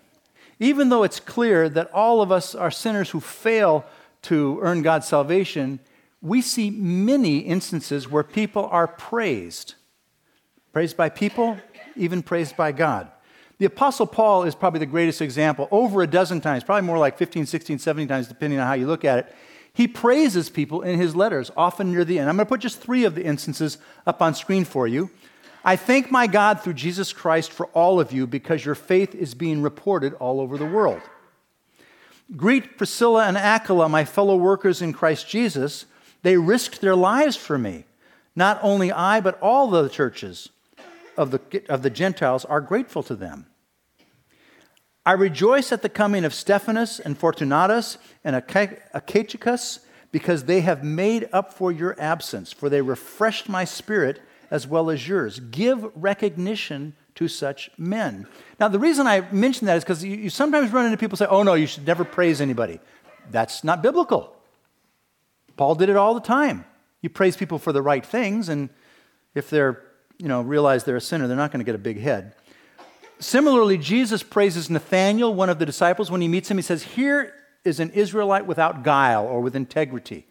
even 0.59 0.89
though 0.89 1.03
it's 1.03 1.19
clear 1.19 1.67
that 1.69 1.91
all 1.91 2.21
of 2.21 2.31
us 2.31 2.55
are 2.55 2.71
sinners 2.71 3.09
who 3.09 3.19
fail 3.19 3.85
to 4.23 4.59
earn 4.61 4.81
God's 4.81 5.07
salvation, 5.07 5.79
we 6.21 6.41
see 6.41 6.69
many 6.69 7.39
instances 7.39 8.09
where 8.09 8.23
people 8.23 8.65
are 8.71 8.87
praised. 8.87 9.75
Praised 10.73 10.97
by 10.97 11.07
people, 11.07 11.57
even 11.95 12.23
praised 12.23 12.57
by 12.57 12.71
God. 12.71 13.09
The 13.59 13.65
Apostle 13.65 14.07
Paul 14.07 14.43
is 14.43 14.55
probably 14.55 14.79
the 14.79 14.87
greatest 14.87 15.21
example. 15.21 15.67
Over 15.69 16.01
a 16.01 16.07
dozen 16.07 16.41
times, 16.41 16.63
probably 16.63 16.87
more 16.87 16.97
like 16.97 17.15
15, 17.15 17.45
16, 17.45 17.77
17 17.77 18.07
times, 18.07 18.27
depending 18.27 18.59
on 18.59 18.65
how 18.65 18.73
you 18.73 18.87
look 18.87 19.05
at 19.05 19.19
it, 19.19 19.35
he 19.75 19.87
praises 19.87 20.49
people 20.49 20.81
in 20.81 20.99
his 20.99 21.15
letters, 21.15 21.51
often 21.55 21.91
near 21.91 22.03
the 22.03 22.17
end. 22.17 22.27
I'm 22.27 22.35
going 22.35 22.45
to 22.45 22.49
put 22.49 22.59
just 22.59 22.79
three 22.81 23.05
of 23.05 23.13
the 23.13 23.23
instances 23.23 23.77
up 24.07 24.19
on 24.21 24.33
screen 24.33 24.65
for 24.65 24.87
you. 24.87 25.11
I 25.63 25.75
thank 25.75 26.11
my 26.11 26.25
God 26.25 26.61
through 26.61 26.73
Jesus 26.73 27.13
Christ 27.13 27.51
for 27.51 27.67
all 27.67 27.99
of 27.99 28.11
you 28.11 28.25
because 28.25 28.65
your 28.65 28.75
faith 28.75 29.13
is 29.13 29.35
being 29.35 29.61
reported 29.61 30.15
all 30.15 30.41
over 30.41 30.57
the 30.57 30.65
world. 30.65 31.01
Greet 32.35 32.77
Priscilla 32.79 33.25
and 33.25 33.37
Aquila, 33.37 33.89
my 33.89 34.05
fellow 34.05 34.35
workers 34.35 34.81
in 34.81 34.91
Christ 34.91 35.29
Jesus. 35.29 35.85
They 36.23 36.35
risked 36.35 36.81
their 36.81 36.95
lives 36.95 37.35
for 37.35 37.59
me. 37.59 37.85
Not 38.35 38.59
only 38.63 38.91
I, 38.91 39.21
but 39.21 39.39
all 39.39 39.69
the 39.69 39.87
churches 39.87 40.49
of 41.17 41.31
the, 41.31 41.63
of 41.69 41.83
the 41.83 41.89
Gentiles 41.89 42.45
are 42.45 42.61
grateful 42.61 43.03
to 43.03 43.15
them. 43.15 43.47
I 45.05 45.13
rejoice 45.13 45.71
at 45.71 45.81
the 45.81 45.89
coming 45.89 46.23
of 46.23 46.33
Stephanas 46.33 46.99
and 46.99 47.17
Fortunatus 47.17 47.97
and 48.23 48.35
Achaicus 48.35 49.79
because 50.11 50.45
they 50.45 50.61
have 50.61 50.83
made 50.83 51.27
up 51.33 51.53
for 51.53 51.71
your 51.71 51.99
absence, 51.99 52.53
for 52.53 52.69
they 52.69 52.81
refreshed 52.81 53.49
my 53.49 53.65
spirit 53.65 54.21
as 54.49 54.67
well 54.67 54.89
as 54.89 55.07
yours. 55.07 55.39
Give 55.39 55.91
recognition 55.95 56.95
to 57.15 57.27
such 57.27 57.69
men. 57.77 58.27
Now, 58.59 58.67
the 58.67 58.79
reason 58.79 59.07
I 59.07 59.21
mention 59.31 59.67
that 59.67 59.77
is 59.77 59.83
because 59.83 60.03
you, 60.03 60.15
you 60.15 60.29
sometimes 60.29 60.71
run 60.71 60.85
into 60.85 60.97
people 60.97 61.17
say, 61.17 61.25
oh 61.29 61.43
no, 61.43 61.53
you 61.53 61.67
should 61.67 61.85
never 61.85 62.03
praise 62.05 62.39
anybody. 62.39 62.79
That's 63.29 63.63
not 63.63 63.81
biblical. 63.81 64.35
Paul 65.57 65.75
did 65.75 65.89
it 65.89 65.95
all 65.95 66.13
the 66.13 66.21
time. 66.21 66.65
You 67.01 67.09
praise 67.09 67.35
people 67.35 67.59
for 67.59 67.73
the 67.73 67.81
right 67.81 68.05
things, 68.05 68.49
and 68.49 68.69
if 69.35 69.49
they're, 69.49 69.83
you 70.17 70.27
know, 70.27 70.41
realize 70.41 70.83
they're 70.83 70.95
a 70.95 71.01
sinner, 71.01 71.27
they're 71.27 71.37
not 71.37 71.51
going 71.51 71.59
to 71.59 71.65
get 71.65 71.75
a 71.75 71.79
big 71.79 71.99
head. 71.99 72.33
Similarly, 73.19 73.77
Jesus 73.77 74.23
praises 74.23 74.69
Nathanael, 74.69 75.33
one 75.33 75.49
of 75.49 75.59
the 75.59 75.65
disciples, 75.65 76.11
when 76.11 76.21
he 76.21 76.27
meets 76.27 76.51
him. 76.51 76.57
He 76.57 76.63
says, 76.63 76.83
Here 76.83 77.33
is 77.63 77.79
an 77.79 77.91
Israelite 77.91 78.45
without 78.45 78.83
guile 78.83 79.25
or 79.25 79.41
with 79.41 79.55
integrity. 79.55 80.25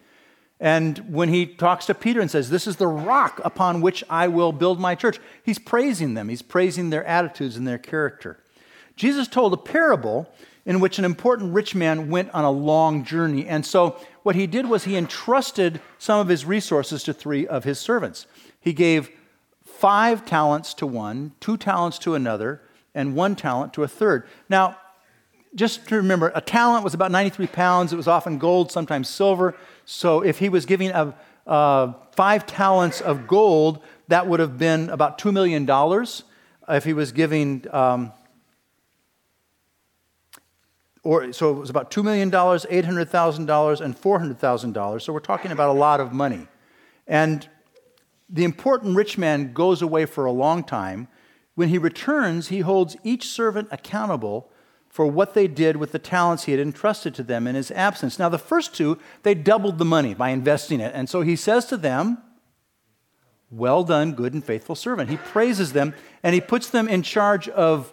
And 0.60 0.98
when 1.12 1.28
he 1.28 1.46
talks 1.46 1.86
to 1.86 1.94
Peter 1.94 2.20
and 2.20 2.30
says, 2.30 2.50
This 2.50 2.66
is 2.66 2.76
the 2.76 2.86
rock 2.86 3.40
upon 3.44 3.80
which 3.80 4.04
I 4.10 4.28
will 4.28 4.52
build 4.52 4.78
my 4.78 4.94
church, 4.94 5.18
he's 5.42 5.58
praising 5.58 6.14
them. 6.14 6.28
He's 6.28 6.42
praising 6.42 6.90
their 6.90 7.04
attitudes 7.04 7.56
and 7.56 7.66
their 7.66 7.78
character. 7.78 8.38
Jesus 8.94 9.26
told 9.26 9.52
a 9.52 9.56
parable 9.56 10.30
in 10.64 10.78
which 10.78 10.98
an 10.98 11.04
important 11.04 11.54
rich 11.54 11.74
man 11.74 12.08
went 12.08 12.30
on 12.30 12.44
a 12.44 12.50
long 12.50 13.04
journey. 13.04 13.46
And 13.48 13.66
so 13.66 13.96
what 14.22 14.36
he 14.36 14.46
did 14.46 14.66
was 14.66 14.84
he 14.84 14.96
entrusted 14.96 15.80
some 15.98 16.20
of 16.20 16.28
his 16.28 16.44
resources 16.44 17.02
to 17.04 17.12
three 17.12 17.46
of 17.46 17.64
his 17.64 17.80
servants. 17.80 18.26
He 18.60 18.72
gave 18.72 19.10
five 19.82 20.24
talents 20.24 20.74
to 20.74 20.86
one, 20.86 21.32
two 21.40 21.56
talents 21.56 21.98
to 21.98 22.14
another, 22.14 22.62
and 22.94 23.16
one 23.16 23.34
talent 23.34 23.74
to 23.74 23.82
a 23.82 23.88
third. 23.88 24.24
Now, 24.48 24.78
just 25.56 25.88
to 25.88 25.96
remember, 25.96 26.30
a 26.36 26.40
talent 26.40 26.84
was 26.84 26.94
about 26.94 27.10
93 27.10 27.48
pounds. 27.48 27.92
It 27.92 27.96
was 27.96 28.06
often 28.06 28.38
gold, 28.38 28.70
sometimes 28.70 29.08
silver. 29.08 29.56
So 29.84 30.20
if 30.20 30.38
he 30.38 30.48
was 30.48 30.66
giving 30.66 30.90
a, 30.90 31.12
uh, 31.48 31.94
five 32.12 32.46
talents 32.46 33.00
of 33.00 33.26
gold, 33.26 33.82
that 34.06 34.28
would 34.28 34.38
have 34.38 34.56
been 34.56 34.88
about 34.88 35.18
$2 35.18 35.32
million. 35.32 35.68
If 36.68 36.84
he 36.84 36.92
was 36.92 37.10
giving 37.10 37.66
um, 37.72 38.12
or 41.02 41.32
so 41.32 41.50
it 41.50 41.58
was 41.58 41.70
about 41.70 41.90
$2 41.90 42.04
million, 42.04 42.30
$800,000, 42.30 43.80
and 43.80 44.00
$400,000. 44.00 45.02
So 45.02 45.12
we're 45.12 45.18
talking 45.18 45.50
about 45.50 45.70
a 45.70 45.78
lot 45.78 45.98
of 45.98 46.12
money. 46.12 46.46
And 47.08 47.48
the 48.32 48.44
important 48.44 48.96
rich 48.96 49.18
man 49.18 49.52
goes 49.52 49.82
away 49.82 50.06
for 50.06 50.24
a 50.24 50.32
long 50.32 50.64
time. 50.64 51.06
When 51.54 51.68
he 51.68 51.76
returns, 51.76 52.48
he 52.48 52.60
holds 52.60 52.96
each 53.04 53.28
servant 53.28 53.68
accountable 53.70 54.50
for 54.88 55.06
what 55.06 55.34
they 55.34 55.46
did 55.46 55.76
with 55.76 55.92
the 55.92 55.98
talents 55.98 56.44
he 56.44 56.52
had 56.52 56.60
entrusted 56.60 57.14
to 57.14 57.22
them 57.22 57.46
in 57.46 57.54
his 57.54 57.70
absence. 57.70 58.18
Now, 58.18 58.30
the 58.30 58.38
first 58.38 58.74
two, 58.74 58.98
they 59.22 59.34
doubled 59.34 59.78
the 59.78 59.84
money 59.84 60.14
by 60.14 60.30
investing 60.30 60.80
it. 60.80 60.92
And 60.94 61.08
so 61.08 61.20
he 61.20 61.36
says 61.36 61.66
to 61.66 61.76
them, 61.76 62.18
Well 63.50 63.84
done, 63.84 64.12
good 64.12 64.32
and 64.32 64.44
faithful 64.44 64.76
servant. 64.76 65.10
He 65.10 65.18
praises 65.18 65.74
them 65.74 65.94
and 66.22 66.34
he 66.34 66.40
puts 66.40 66.70
them 66.70 66.88
in 66.88 67.02
charge 67.02 67.48
of 67.50 67.92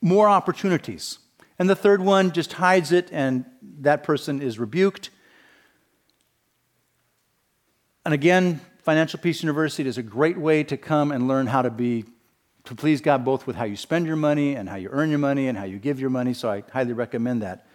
more 0.00 0.28
opportunities. 0.28 1.18
And 1.58 1.68
the 1.68 1.76
third 1.76 2.00
one 2.00 2.32
just 2.32 2.54
hides 2.54 2.90
it, 2.90 3.10
and 3.12 3.44
that 3.80 4.02
person 4.02 4.40
is 4.40 4.58
rebuked. 4.58 5.10
And 8.06 8.14
again, 8.14 8.62
Financial 8.82 9.20
Peace 9.20 9.42
University 9.42 9.88
is 9.88 9.98
a 9.98 10.02
great 10.02 10.38
way 10.38 10.64
to 10.64 10.76
come 10.76 11.12
and 11.12 11.28
learn 11.28 11.46
how 11.46 11.62
to 11.62 11.70
be 11.70 12.04
to 12.64 12.74
please 12.74 13.00
God 13.00 13.24
both 13.24 13.46
with 13.46 13.56
how 13.56 13.64
you 13.64 13.76
spend 13.76 14.06
your 14.06 14.16
money 14.16 14.54
and 14.54 14.68
how 14.68 14.76
you 14.76 14.88
earn 14.92 15.10
your 15.10 15.18
money 15.18 15.48
and 15.48 15.56
how 15.56 15.64
you 15.64 15.78
give 15.78 15.98
your 15.98 16.10
money. 16.10 16.34
So 16.34 16.50
I 16.50 16.62
highly 16.72 16.92
recommend 16.92 17.42
that. 17.42 17.66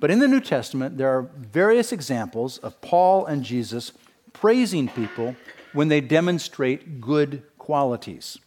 But 0.00 0.10
in 0.10 0.18
the 0.18 0.28
New 0.28 0.40
Testament, 0.40 0.98
there 0.98 1.10
are 1.10 1.30
various 1.36 1.92
examples 1.92 2.58
of 2.58 2.80
Paul 2.80 3.26
and 3.26 3.44
Jesus 3.44 3.92
praising 4.32 4.88
people 4.88 5.36
when 5.74 5.88
they 5.88 6.00
demonstrate 6.00 7.00
good 7.00 7.42
qualities. 7.58 8.38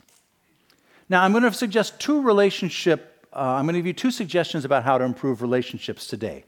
Now, 1.07 1.23
I'm 1.23 1.31
going 1.31 1.43
to 1.43 1.53
suggest 1.53 1.99
two 1.99 2.21
relationship 2.21 3.15
uh, 3.35 3.55
I'm 3.57 3.65
going 3.65 3.73
to 3.73 3.79
give 3.79 3.87
you 3.87 3.93
two 3.93 4.11
suggestions 4.11 4.63
about 4.63 4.83
how 4.83 4.97
to 4.97 5.03
improve 5.03 5.41
relationships 5.41 6.07
today. 6.07 6.45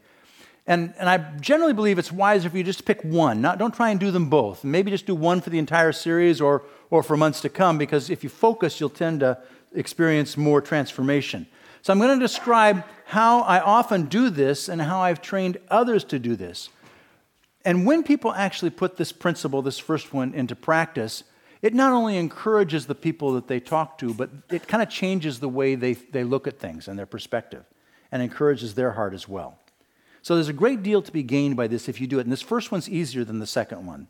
And, 0.68 0.92
and 0.98 1.08
I 1.08 1.16
generally 1.40 1.72
believe 1.72 1.98
it's 1.98 2.12
wiser 2.12 2.46
if 2.46 2.54
you 2.54 2.62
just 2.62 2.84
pick 2.84 3.02
one. 3.02 3.40
Not, 3.40 3.58
don't 3.58 3.74
try 3.74 3.88
and 3.88 3.98
do 3.98 4.10
them 4.10 4.28
both. 4.28 4.64
Maybe 4.64 4.90
just 4.90 5.06
do 5.06 5.14
one 5.14 5.40
for 5.40 5.48
the 5.48 5.58
entire 5.58 5.92
series 5.92 6.42
or, 6.42 6.62
or 6.90 7.02
for 7.02 7.16
months 7.16 7.40
to 7.40 7.48
come, 7.48 7.78
because 7.78 8.10
if 8.10 8.22
you 8.22 8.28
focus, 8.28 8.78
you'll 8.78 8.90
tend 8.90 9.20
to 9.20 9.38
experience 9.74 10.36
more 10.36 10.60
transformation. 10.60 11.46
So 11.80 11.90
I'm 11.90 11.98
going 11.98 12.18
to 12.18 12.22
describe 12.22 12.84
how 13.06 13.40
I 13.40 13.60
often 13.60 14.04
do 14.04 14.28
this 14.28 14.68
and 14.68 14.82
how 14.82 15.00
I've 15.00 15.22
trained 15.22 15.56
others 15.70 16.04
to 16.04 16.18
do 16.18 16.36
this. 16.36 16.68
And 17.64 17.86
when 17.86 18.02
people 18.02 18.34
actually 18.34 18.70
put 18.70 18.98
this 18.98 19.10
principle, 19.10 19.62
this 19.62 19.78
first 19.78 20.12
one, 20.12 20.34
into 20.34 20.54
practice, 20.54 21.24
it 21.62 21.72
not 21.72 21.92
only 21.92 22.18
encourages 22.18 22.86
the 22.86 22.94
people 22.94 23.32
that 23.32 23.48
they 23.48 23.58
talk 23.58 23.96
to, 23.98 24.12
but 24.12 24.28
it 24.50 24.68
kind 24.68 24.82
of 24.82 24.90
changes 24.90 25.40
the 25.40 25.48
way 25.48 25.76
they, 25.76 25.94
they 25.94 26.24
look 26.24 26.46
at 26.46 26.58
things 26.58 26.88
and 26.88 26.98
their 26.98 27.06
perspective 27.06 27.64
and 28.12 28.22
encourages 28.22 28.74
their 28.74 28.92
heart 28.92 29.14
as 29.14 29.26
well. 29.26 29.58
So 30.28 30.34
there's 30.34 30.50
a 30.50 30.52
great 30.52 30.82
deal 30.82 31.00
to 31.00 31.10
be 31.10 31.22
gained 31.22 31.56
by 31.56 31.68
this 31.68 31.88
if 31.88 32.02
you 32.02 32.06
do 32.06 32.18
it. 32.18 32.24
And 32.24 32.30
this 32.30 32.42
first 32.42 32.70
one's 32.70 32.86
easier 32.86 33.24
than 33.24 33.38
the 33.38 33.46
second 33.46 33.86
one. 33.86 34.08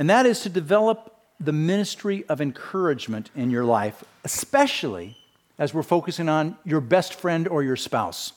And 0.00 0.10
that 0.10 0.26
is 0.26 0.40
to 0.40 0.48
develop 0.48 1.14
the 1.38 1.52
ministry 1.52 2.24
of 2.28 2.40
encouragement 2.40 3.30
in 3.36 3.52
your 3.52 3.64
life, 3.64 4.02
especially 4.24 5.16
as 5.60 5.72
we're 5.72 5.84
focusing 5.84 6.28
on 6.28 6.58
your 6.64 6.80
best 6.80 7.14
friend 7.14 7.46
or 7.46 7.62
your 7.62 7.76
spouse. 7.76 8.32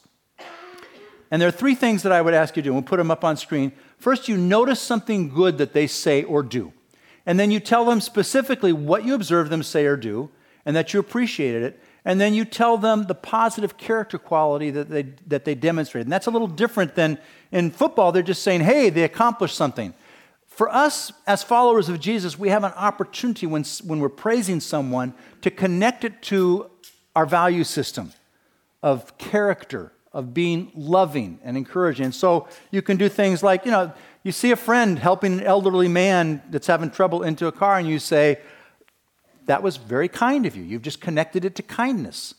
And 1.31 1.41
there 1.41 1.49
are 1.49 1.51
three 1.51 1.73
things 1.73 2.03
that 2.03 2.11
I 2.11 2.21
would 2.21 2.35
ask 2.35 2.55
you 2.55 2.61
to 2.61 2.69
do. 2.69 2.73
We'll 2.73 2.83
put 2.83 2.97
them 2.97 3.09
up 3.09 3.23
on 3.23 3.35
screen. 3.35 3.71
First, 3.97 4.27
you 4.27 4.37
notice 4.37 4.79
something 4.79 5.29
good 5.29 5.57
that 5.57 5.73
they 5.73 5.87
say 5.87 6.21
or 6.21 6.43
do. 6.43 6.71
And 7.25 7.39
then 7.39 7.49
you 7.49 7.59
tell 7.59 7.83
them 7.83 7.99
specifically 7.99 8.73
what 8.73 9.05
you 9.05 9.15
observe 9.15 9.49
them 9.49 9.63
say 9.63 9.87
or 9.87 9.97
do, 9.97 10.29
and 10.67 10.75
that 10.75 10.93
you 10.93 10.99
appreciated 10.99 11.63
it. 11.63 11.82
And 12.05 12.19
then 12.19 12.33
you 12.33 12.43
tell 12.43 12.77
them 12.77 13.03
the 13.03 13.15
positive 13.15 13.77
character 13.77 14.17
quality 14.17 14.71
that 14.71 14.89
they, 14.89 15.03
that 15.27 15.45
they 15.45 15.55
demonstrated. 15.55 16.07
And 16.07 16.11
that's 16.11 16.27
a 16.27 16.31
little 16.31 16.47
different 16.47 16.95
than 16.95 17.17
in 17.51 17.71
football, 17.71 18.11
they're 18.11 18.23
just 18.23 18.43
saying, 18.43 18.61
hey, 18.61 18.89
they 18.89 19.03
accomplished 19.03 19.55
something. 19.55 19.93
For 20.47 20.69
us, 20.69 21.11
as 21.25 21.43
followers 21.43 21.89
of 21.89 21.99
Jesus, 21.99 22.37
we 22.37 22.49
have 22.49 22.63
an 22.63 22.73
opportunity 22.73 23.47
when, 23.47 23.63
when 23.85 23.99
we're 23.99 24.09
praising 24.09 24.59
someone 24.59 25.13
to 25.41 25.49
connect 25.49 26.03
it 26.03 26.21
to 26.23 26.69
our 27.15 27.25
value 27.25 27.63
system 27.63 28.11
of 28.81 29.17
character, 29.17 29.93
of 30.11 30.33
being 30.33 30.71
loving 30.75 31.39
and 31.43 31.57
encouraging. 31.57 32.05
And 32.05 32.15
so 32.15 32.47
you 32.69 32.81
can 32.81 32.97
do 32.97 33.07
things 33.09 33.41
like, 33.41 33.65
you 33.65 33.71
know, 33.71 33.93
you 34.23 34.31
see 34.31 34.51
a 34.51 34.55
friend 34.55 34.99
helping 34.99 35.39
an 35.39 35.45
elderly 35.45 35.87
man 35.87 36.41
that's 36.49 36.67
having 36.67 36.91
trouble 36.91 37.23
into 37.23 37.47
a 37.47 37.51
car, 37.51 37.77
and 37.77 37.87
you 37.87 37.99
say, 37.99 38.39
That 39.45 39.63
was 39.63 39.77
very 39.77 40.07
kind 40.07 40.45
of 40.45 40.55
you. 40.55 40.63
You've 40.63 40.81
just 40.81 41.01
connected 41.01 41.45
it 41.45 41.55
to 41.55 41.63
kindness. 41.63 42.35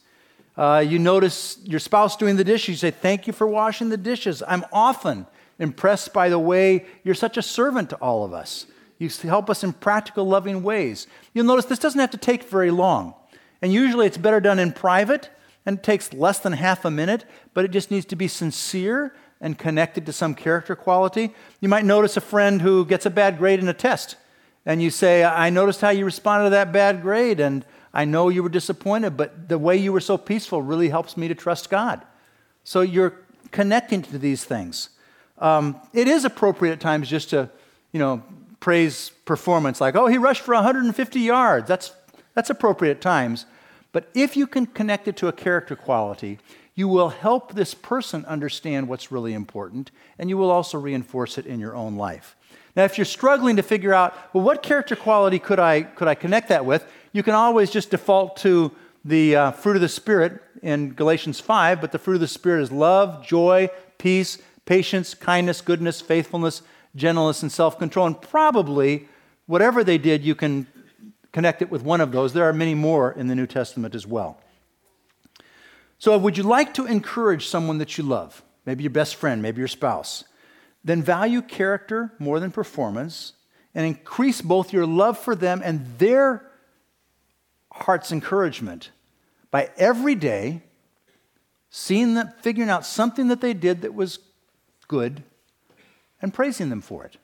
Uh, 0.56 0.84
you 0.87 0.99
notice 0.99 1.58
your 1.64 1.80
spouse 1.80 2.16
doing 2.16 2.37
the 2.37 2.44
dishes, 2.44 2.68
you 2.68 2.76
say, 2.76 2.90
Thank 2.90 3.26
you 3.26 3.32
for 3.32 3.46
washing 3.46 3.88
the 3.88 3.96
dishes. 3.96 4.42
I'm 4.46 4.64
often 4.73 5.26
impressed 5.58 6.12
by 6.12 6.28
the 6.28 6.38
way 6.38 6.87
you're 7.02 7.14
such 7.14 7.37
a 7.37 7.42
servant 7.42 7.90
to 7.90 7.96
all 7.96 8.25
of 8.25 8.32
us. 8.32 8.66
You 8.99 9.08
help 9.23 9.50
us 9.50 9.64
in 9.64 9.73
practical, 9.73 10.25
loving 10.25 10.62
ways. 10.62 11.06
You'll 11.32 11.44
notice 11.44 11.64
this 11.64 11.78
doesn't 11.78 12.00
have 12.00 12.12
to 12.12 12.16
take 12.16 12.44
very 12.44 12.70
long. 12.70 13.14
And 13.61 13.73
usually 13.73 14.06
it's 14.06 14.16
better 14.16 14.40
done 14.40 14.58
in 14.58 14.73
private 14.73 15.30
and 15.66 15.78
it 15.78 15.82
takes 15.82 16.12
less 16.12 16.38
than 16.38 16.52
half 16.52 16.84
a 16.84 16.90
minute, 16.90 17.25
but 17.54 17.64
it 17.64 17.70
just 17.70 17.90
needs 17.90 18.06
to 18.06 18.16
be 18.16 18.28
sincere 18.28 19.14
and 19.40 19.58
connected 19.58 20.06
to 20.06 20.12
some 20.12 20.34
character 20.34 20.76
quality. 20.76 21.34
You 21.61 21.68
might 21.68 21.84
notice 21.84 22.16
a 22.16 22.20
friend 22.20 22.62
who 22.62 22.84
gets 22.84 23.06
a 23.06 23.11
bad 23.11 23.38
grade 23.38 23.61
in 23.61 23.68
a 23.68 23.75
test, 23.75 24.16
and 24.66 24.83
you 24.83 24.90
say, 24.90 25.25
I 25.25 25.50
noticed 25.50 25.80
how 25.80 25.90
you 25.90 26.04
responded 26.04 26.44
to 26.44 26.50
that 26.50 26.73
bad 26.73 27.02
grade, 27.02 27.40
and 27.40 27.64
I 27.92 28.04
know 28.04 28.28
you 28.28 28.42
were 28.42 28.49
disappointed, 28.49 29.16
but 29.16 29.49
the 29.49 29.59
way 29.59 29.76
you 29.76 29.92
were 29.92 30.00
so 30.00 30.16
peaceful 30.16 30.62
really 30.62 30.88
helps 30.88 31.16
me 31.16 31.28
to 31.28 31.35
trust 31.35 31.71
God. 31.71 32.02
So 32.64 32.80
you're 32.80 33.14
connecting 33.50 34.02
to 34.02 34.18
these 34.18 34.44
things. 34.44 34.90
Um, 35.38 35.80
it 35.92 36.09
is 36.09 36.25
appropriate 36.25 36.73
at 36.73 36.80
times 36.80 37.09
just 37.09 37.30
to, 37.30 37.50
you 37.92 38.00
know, 38.00 38.23
praise 38.61 39.11
performance, 39.26 39.80
like, 39.80 39.94
oh, 39.94 40.06
he 40.06 40.16
rushed 40.16 40.42
for 40.42 40.54
150 40.54 41.21
yards. 41.21 41.68
That's, 41.68 41.92
that's 42.35 42.50
appropriate 42.50 42.92
at 42.92 43.00
times. 43.00 43.47
But 43.92 44.09
if 44.14 44.37
you 44.37 44.47
can 44.47 44.66
connect 44.66 45.06
it 45.06 45.16
to 45.18 45.28
a 45.28 45.33
character 45.33 45.76
quality, 45.76 46.38
you 46.75 46.88
will 46.88 47.11
help 47.11 47.52
this 47.52 47.75
person 47.75 48.25
understand 48.25 48.88
what's 48.88 49.12
really 49.12 49.35
important, 49.35 49.90
and 50.18 50.28
you 50.28 50.37
will 50.37 50.50
also 50.50 50.78
reinforce 50.78 51.38
it 51.38 51.47
in 51.47 51.61
your 51.61 51.76
own 51.76 51.97
life. 51.97 52.37
Now, 52.76 52.85
if 52.85 52.99
you're 52.99 53.04
struggling 53.04 53.57
to 53.57 53.62
figure 53.62 53.95
out, 53.95 54.16
well, 54.33 54.43
what 54.43 54.62
character 54.62 54.97
quality 54.97 55.38
could 55.38 55.61
I, 55.61 55.83
could 55.83 56.09
I 56.09 56.14
connect 56.14 56.49
that 56.49 56.66
with, 56.66 56.85
you 57.12 57.23
can 57.23 57.35
always 57.35 57.71
just 57.71 57.90
default 57.90 58.37
to 58.38 58.73
the 59.04 59.37
uh, 59.37 59.50
fruit 59.52 59.76
of 59.76 59.83
the 59.83 59.88
Spirit 59.88 60.40
in 60.62 60.93
Galatians 60.93 61.38
5, 61.38 61.81
but 61.81 61.93
the 61.93 61.99
fruit 61.99 62.14
of 62.14 62.21
the 62.21 62.28
Spirit 62.28 62.62
is 62.62 62.73
love, 62.73 63.25
joy, 63.25 63.69
peace, 63.99 64.38
patience, 64.64 65.14
kindness, 65.14 65.61
goodness, 65.61 66.00
faithfulness, 66.00 66.62
gentleness, 66.97 67.43
and 67.43 67.52
self 67.52 67.78
control. 67.78 68.07
And 68.07 68.21
probably, 68.21 69.09
whatever 69.47 69.85
they 69.85 69.99
did, 69.99 70.25
you 70.25 70.35
can 70.35 70.66
connect 71.33 71.62
it 71.62 71.71
with 71.71 71.83
one 71.83 72.00
of 72.00 72.12
those. 72.12 72.33
There 72.33 72.49
are 72.49 72.52
many 72.52 72.75
more 72.75 73.12
in 73.12 73.28
the 73.28 73.35
New 73.35 73.47
Testament 73.47 73.95
as 73.95 74.07
well. 74.07 74.40
So, 75.99 76.16
would 76.19 76.37
you 76.37 76.45
like 76.45 76.75
to 76.75 76.87
encourage 76.87 77.47
someone 77.47 77.78
that 77.78 77.97
you 77.99 78.04
love, 78.04 78.43
maybe 78.66 78.83
your 78.83 78.90
best 78.90 79.16
friend, 79.16 79.43
maybe 79.43 79.59
your 79.59 79.69
spouse, 79.69 80.25
then 80.85 81.03
value 81.03 81.41
character 81.41 82.12
more 82.19 82.38
than 82.38 82.50
performance 82.50 83.33
and 83.75 83.87
increase 83.87 84.41
both 84.41 84.73
your 84.73 84.87
love 84.87 85.19
for 85.19 85.35
them 85.35 85.62
and 85.64 85.99
their 85.99 86.50
heart's 87.73 88.12
encouragement 88.12 88.91
by 89.50 89.71
every 89.76 90.14
day 90.14 90.62
seeing 91.71 92.14
them, 92.14 92.33
figuring 92.41 92.71
out 92.71 92.87
something 92.87 93.29
that 93.29 93.41
they 93.41 93.53
did 93.53 93.83
that 93.83 93.95
was 93.95 94.21
good, 94.87 95.25
and 96.23 96.33
praising 96.33 96.69
them 96.69 96.81
for 96.81 97.05
it. 97.05 97.17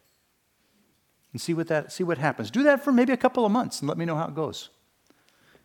And 1.33 1.41
see 1.41 1.55
what, 1.55 1.69
that, 1.69 1.93
see 1.93 2.03
what 2.03 2.19
happens. 2.19 2.51
Do 2.51 2.65
that 2.65 2.83
for 2.83 2.91
maybe 2.91 3.13
a 3.13 3.17
couple 3.17 3.47
of 3.47 3.53
months 3.53 3.79
and 3.79 3.89
let 3.89 3.97
me 3.97 4.05
know 4.05 4.17
how 4.17 4.27
it 4.27 4.35
goes. 4.35 4.71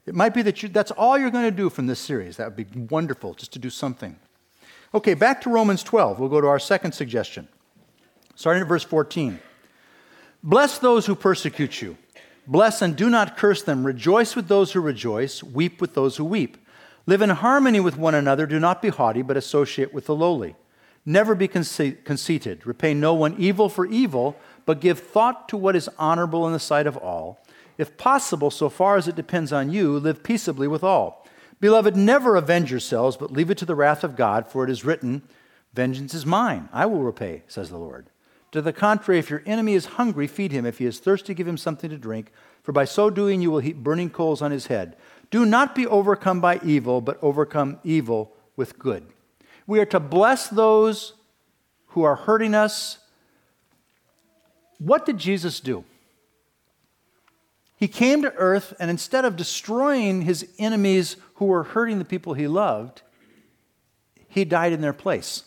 It 0.06 0.14
might 0.14 0.36
be 0.36 0.44
that 0.44 0.62
you, 0.62 0.70
that's 0.70 0.92
all 0.92 1.18
you're 1.18 1.32
going 1.32 1.50
to 1.50 1.58
do 1.58 1.72
from 1.72 1.88
this 1.88 2.00
series. 2.00 2.38
That 2.38 2.56
would 2.56 2.72
be 2.72 2.80
wonderful, 2.80 3.34
just 3.34 3.52
to 3.54 3.60
do 3.60 3.72
something. 3.72 4.18
Okay, 4.94 5.16
back 5.16 5.42
to 5.42 5.50
Romans 5.50 5.82
12. 5.82 6.20
We'll 6.20 6.30
go 6.30 6.40
to 6.40 6.48
our 6.48 6.60
second 6.60 6.92
suggestion. 6.92 7.48
Starting 8.36 8.62
at 8.62 8.68
verse 8.68 8.84
14. 8.84 9.40
Bless 10.44 10.78
those 10.78 11.06
who 11.06 11.16
persecute 11.16 11.82
you. 11.82 11.98
Bless 12.46 12.82
and 12.82 12.96
do 12.96 13.10
not 13.10 13.38
curse 13.38 13.64
them. 13.64 13.86
Rejoice 13.86 14.36
with 14.36 14.48
those 14.48 14.74
who 14.74 14.82
rejoice. 14.82 15.42
Weep 15.42 15.82
with 15.82 15.96
those 15.96 16.18
who 16.18 16.26
weep. 16.26 16.58
Live 17.08 17.22
in 17.22 17.30
harmony 17.32 17.80
with 17.80 17.98
one 17.98 18.16
another. 18.16 18.46
Do 18.46 18.60
not 18.60 18.82
be 18.82 18.90
haughty, 18.90 19.22
but 19.22 19.38
associate 19.38 19.94
with 19.94 20.06
the 20.06 20.16
lowly. 20.16 20.56
Never 21.06 21.36
be 21.36 21.48
conceited. 21.48 22.66
Repay 22.66 22.94
no 22.94 23.14
one 23.14 23.36
evil 23.38 23.70
for 23.70 23.86
evil, 23.86 24.36
but 24.66 24.82
give 24.82 25.00
thought 25.00 25.48
to 25.50 25.58
what 25.58 25.76
is 25.76 25.90
honorable 26.00 26.48
in 26.48 26.54
the 26.54 26.60
sight 26.60 26.88
of 26.88 26.98
all. 26.98 27.40
If 27.78 27.98
possible, 27.98 28.50
so 28.50 28.70
far 28.70 28.98
as 28.98 29.08
it 29.08 29.16
depends 29.16 29.54
on 29.54 29.72
you, 29.72 30.00
live 30.00 30.24
peaceably 30.24 30.68
with 30.68 30.84
all. 30.84 31.28
Beloved, 31.60 31.96
never 31.96 32.36
avenge 32.36 32.72
yourselves, 32.72 33.18
but 33.18 33.32
leave 33.32 33.52
it 33.52 33.58
to 33.60 33.66
the 33.66 33.76
wrath 33.76 34.04
of 34.04 34.16
God, 34.16 34.48
for 34.48 34.64
it 34.64 34.70
is 34.70 34.86
written, 34.86 35.22
Vengeance 35.74 36.14
is 36.14 36.26
mine, 36.26 36.70
I 36.74 36.86
will 36.86 37.04
repay, 37.04 37.44
says 37.48 37.70
the 37.70 37.78
Lord. 37.78 38.10
To 38.56 38.62
the 38.62 38.72
contrary, 38.72 39.20
if 39.20 39.30
your 39.30 39.44
enemy 39.46 39.74
is 39.74 39.86
hungry, 39.86 40.28
feed 40.28 40.54
him. 40.54 40.66
If 40.66 40.78
he 40.78 40.86
is 40.86 41.00
thirsty, 41.00 41.34
give 41.34 41.46
him 41.46 41.58
something 41.58 41.90
to 41.90 41.98
drink, 41.98 42.32
for 42.64 42.72
by 42.72 42.86
so 42.86 43.10
doing 43.10 43.42
you 43.42 43.52
will 43.52 43.60
heap 43.60 43.76
burning 43.76 44.10
coals 44.10 44.42
on 44.42 44.52
his 44.52 44.68
head. 44.68 44.96
Do 45.30 45.46
not 45.46 45.76
be 45.76 45.86
overcome 45.86 46.40
by 46.40 46.62
evil, 46.64 47.02
but 47.02 47.22
overcome 47.22 47.80
evil 47.84 48.32
with 48.56 48.80
good. 48.80 49.08
We 49.68 49.82
are 49.82 49.86
to 49.88 50.00
bless 50.00 50.48
those 50.48 51.16
who 51.88 52.04
are 52.04 52.16
hurting 52.16 52.56
us. 52.56 53.00
What 54.78 55.06
did 55.06 55.18
Jesus 55.18 55.60
do? 55.60 55.84
He 57.76 57.90
came 57.90 58.22
to 58.22 58.34
earth, 58.36 58.74
and 58.80 58.90
instead 58.90 59.26
of 59.26 59.36
destroying 59.36 60.22
his 60.22 60.48
enemies 60.58 61.18
who 61.34 61.48
were 61.48 61.64
hurting 61.64 62.00
the 62.00 62.06
people 62.06 62.36
he 62.36 62.48
loved, 62.48 63.02
he 64.30 64.46
died 64.46 64.72
in 64.72 64.80
their 64.80 64.94
place 64.94 65.44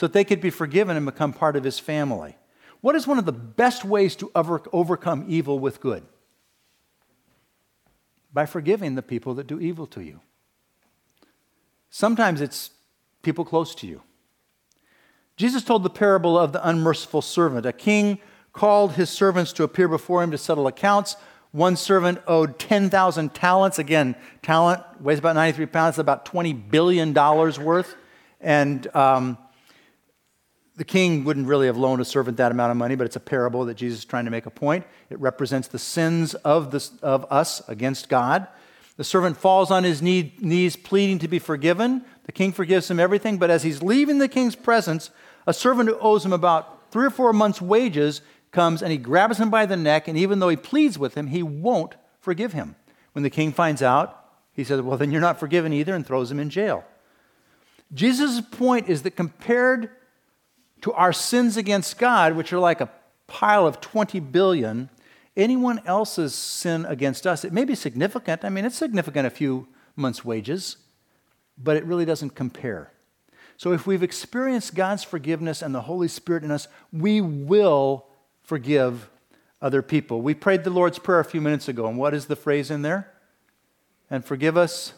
so 0.00 0.06
that 0.06 0.14
they 0.14 0.24
could 0.24 0.40
be 0.40 0.48
forgiven 0.48 0.96
and 0.96 1.04
become 1.04 1.32
part 1.32 1.54
of 1.54 1.62
his 1.62 1.78
family. 1.78 2.34
What 2.80 2.96
is 2.96 3.06
one 3.06 3.18
of 3.18 3.26
the 3.26 3.32
best 3.32 3.84
ways 3.84 4.16
to 4.16 4.32
overcome 4.34 5.26
evil 5.28 5.58
with 5.58 5.80
good? 5.80 6.02
by 8.32 8.46
forgiving 8.46 8.94
the 8.94 9.02
people 9.02 9.34
that 9.34 9.46
do 9.46 9.60
evil 9.60 9.86
to 9.88 10.00
you. 10.02 10.20
Sometimes 11.90 12.40
it's 12.40 12.70
people 13.22 13.44
close 13.44 13.74
to 13.76 13.86
you. 13.86 14.02
Jesus 15.36 15.64
told 15.64 15.82
the 15.82 15.90
parable 15.90 16.38
of 16.38 16.52
the 16.52 16.66
unmerciful 16.66 17.22
servant. 17.22 17.66
A 17.66 17.72
king 17.72 18.18
called 18.52 18.92
his 18.92 19.10
servants 19.10 19.52
to 19.54 19.64
appear 19.64 19.88
before 19.88 20.22
him 20.22 20.30
to 20.30 20.38
settle 20.38 20.66
accounts. 20.66 21.16
One 21.52 21.76
servant 21.76 22.20
owed 22.26 22.58
10,000 22.58 23.34
talents. 23.34 23.78
Again, 23.78 24.14
talent 24.42 24.82
weighs 25.00 25.18
about 25.18 25.34
93 25.34 25.66
pounds, 25.66 25.98
about 25.98 26.24
$20 26.24 26.70
billion 26.70 27.12
worth. 27.14 27.96
And 28.40 28.94
um, 28.94 29.38
the 30.80 30.84
king 30.86 31.24
wouldn't 31.24 31.46
really 31.46 31.66
have 31.66 31.76
loaned 31.76 32.00
a 32.00 32.06
servant 32.06 32.38
that 32.38 32.50
amount 32.50 32.70
of 32.70 32.76
money, 32.78 32.94
but 32.94 33.04
it's 33.04 33.14
a 33.14 33.20
parable 33.20 33.66
that 33.66 33.74
Jesus 33.74 33.98
is 33.98 34.04
trying 34.06 34.24
to 34.24 34.30
make 34.30 34.46
a 34.46 34.50
point. 34.50 34.86
It 35.10 35.20
represents 35.20 35.68
the 35.68 35.78
sins 35.78 36.32
of, 36.36 36.70
the, 36.70 36.90
of 37.02 37.26
us 37.30 37.60
against 37.68 38.08
God. 38.08 38.46
The 38.96 39.04
servant 39.04 39.36
falls 39.36 39.70
on 39.70 39.84
his 39.84 40.00
knee, 40.00 40.34
knees, 40.38 40.76
pleading 40.76 41.18
to 41.18 41.28
be 41.28 41.38
forgiven. 41.38 42.02
The 42.24 42.32
king 42.32 42.50
forgives 42.50 42.90
him 42.90 42.98
everything, 42.98 43.36
but 43.36 43.50
as 43.50 43.62
he's 43.62 43.82
leaving 43.82 44.20
the 44.20 44.26
king's 44.26 44.56
presence, 44.56 45.10
a 45.46 45.52
servant 45.52 45.90
who 45.90 45.98
owes 45.98 46.24
him 46.24 46.32
about 46.32 46.90
three 46.90 47.04
or 47.04 47.10
four 47.10 47.34
months' 47.34 47.60
wages 47.60 48.22
comes 48.50 48.80
and 48.80 48.90
he 48.90 48.96
grabs 48.96 49.36
him 49.36 49.50
by 49.50 49.66
the 49.66 49.76
neck, 49.76 50.08
and 50.08 50.16
even 50.16 50.38
though 50.38 50.48
he 50.48 50.56
pleads 50.56 50.98
with 50.98 51.14
him, 51.14 51.26
he 51.26 51.42
won't 51.42 51.94
forgive 52.20 52.54
him. 52.54 52.74
When 53.12 53.22
the 53.22 53.28
king 53.28 53.52
finds 53.52 53.82
out, 53.82 54.24
he 54.54 54.64
says, 54.64 54.80
Well, 54.80 54.96
then 54.96 55.10
you're 55.10 55.20
not 55.20 55.38
forgiven 55.38 55.74
either, 55.74 55.94
and 55.94 56.06
throws 56.06 56.30
him 56.30 56.40
in 56.40 56.48
jail. 56.48 56.86
Jesus' 57.92 58.40
point 58.40 58.88
is 58.88 59.02
that 59.02 59.10
compared 59.10 59.90
to 60.82 60.92
our 60.92 61.12
sins 61.12 61.56
against 61.56 61.98
God, 61.98 62.34
which 62.34 62.52
are 62.52 62.58
like 62.58 62.80
a 62.80 62.90
pile 63.26 63.66
of 63.66 63.80
20 63.80 64.20
billion, 64.20 64.88
anyone 65.36 65.80
else's 65.86 66.34
sin 66.34 66.84
against 66.86 67.26
us, 67.26 67.44
it 67.44 67.52
may 67.52 67.64
be 67.64 67.74
significant. 67.74 68.44
I 68.44 68.48
mean, 68.48 68.64
it's 68.64 68.76
significant 68.76 69.26
a 69.26 69.30
few 69.30 69.68
months' 69.96 70.24
wages, 70.24 70.76
but 71.56 71.76
it 71.76 71.84
really 71.84 72.04
doesn't 72.04 72.34
compare. 72.34 72.92
So 73.56 73.72
if 73.72 73.86
we've 73.86 74.02
experienced 74.02 74.74
God's 74.74 75.04
forgiveness 75.04 75.60
and 75.60 75.74
the 75.74 75.82
Holy 75.82 76.08
Spirit 76.08 76.44
in 76.44 76.50
us, 76.50 76.66
we 76.92 77.20
will 77.20 78.06
forgive 78.42 79.10
other 79.60 79.82
people. 79.82 80.22
We 80.22 80.34
prayed 80.34 80.64
the 80.64 80.70
Lord's 80.70 80.98
Prayer 80.98 81.20
a 81.20 81.24
few 81.24 81.40
minutes 81.40 81.68
ago, 81.68 81.86
and 81.86 81.98
what 81.98 82.14
is 82.14 82.26
the 82.26 82.36
phrase 82.36 82.70
in 82.70 82.82
there? 82.82 83.12
And 84.10 84.24
forgive 84.24 84.56
us 84.56 84.94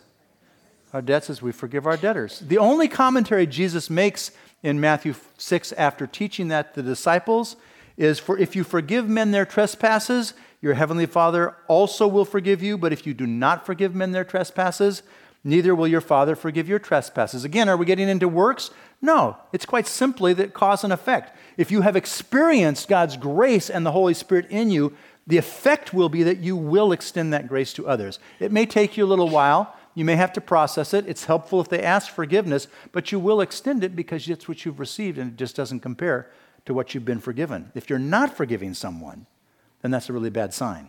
our 0.93 1.03
debts 1.03 1.29
as 1.31 1.43
we 1.43 1.53
forgive 1.53 1.87
our 1.87 1.97
debtors. 1.97 2.39
The 2.41 2.59
only 2.59 2.87
commentary 2.87 3.47
Jesus 3.47 3.91
makes 3.91 4.31
in 4.63 4.81
Matthew 4.81 5.15
6 5.39 5.73
after 5.73 6.07
teaching 6.07 6.49
that 6.49 6.75
to 6.75 6.83
the 6.83 6.91
disciples 6.91 7.57
is 7.97 8.19
for 8.19 8.39
if 8.39 8.57
you 8.57 8.65
forgive 8.65 9.09
men 9.09 9.31
their 9.31 9.45
trespasses, 9.45 10.35
your 10.61 10.75
heavenly 10.75 11.07
Father 11.07 11.55
also 11.69 12.07
will 12.07 12.25
forgive 12.25 12.63
you, 12.63 12.79
but 12.79 12.93
if 12.93 13.07
you 13.07 13.15
do 13.15 13.27
not 13.27 13.67
forgive 13.67 13.95
men 13.95 14.13
their 14.13 14.25
trespasses, 14.25 15.03
neither 15.45 15.75
will 15.75 15.89
your 15.89 16.01
Father 16.01 16.35
forgive 16.35 16.69
your 16.69 16.79
trespasses. 16.79 17.45
Again, 17.45 17.69
are 17.69 17.77
we 17.77 17.87
getting 17.87 18.09
into 18.09 18.29
works? 18.29 18.71
No, 19.01 19.37
it's 19.53 19.67
quite 19.67 19.87
simply 19.87 20.33
that 20.35 20.55
cause 20.55 20.85
and 20.85 20.93
effect. 20.93 21.37
If 21.57 21.71
you 21.71 21.83
have 21.83 21.97
experienced 21.97 22.89
God's 22.89 23.17
grace 23.17 23.69
and 23.69 23.85
the 23.85 23.93
Holy 23.93 24.15
Spirit 24.15 24.47
in 24.49 24.71
you, 24.71 24.97
the 25.27 25.39
effect 25.39 25.93
will 25.93 26.09
be 26.09 26.23
that 26.23 26.39
you 26.39 26.57
will 26.57 26.93
extend 26.93 27.33
that 27.33 27.49
grace 27.49 27.73
to 27.75 27.87
others. 27.87 28.19
It 28.41 28.53
may 28.53 28.67
take 28.67 28.97
you 28.97 29.05
a 29.05 29.07
little 29.07 29.29
while. 29.29 29.77
You 29.95 30.05
may 30.05 30.17
have 30.17 30.33
to 30.35 30.41
process 30.41 30.95
it. 30.95 31.07
It's 31.07 31.25
helpful 31.25 31.61
if 31.61 31.69
they 31.69 31.83
ask 31.83 32.11
forgiveness, 32.11 32.67
but 32.93 33.13
you 33.13 33.19
will 33.19 33.41
extend 33.41 33.85
it 33.85 33.95
because 33.95 34.29
it's 34.29 34.49
what 34.49 34.65
you've 34.65 34.81
received 34.81 35.19
and 35.19 35.33
it 35.33 35.37
just 35.37 35.55
doesn't 35.55 35.81
compare 35.81 36.31
to 36.65 36.73
what 36.73 36.95
you've 36.95 37.05
been 37.05 37.21
forgiven. 37.21 37.71
If 37.75 37.91
you're 37.91 37.99
not 37.99 38.37
forgiving 38.37 38.75
someone, 38.75 39.27
then 39.83 39.91
that's 39.91 40.09
a 40.09 40.13
really 40.13 40.31
bad 40.31 40.55
sign. 40.55 40.89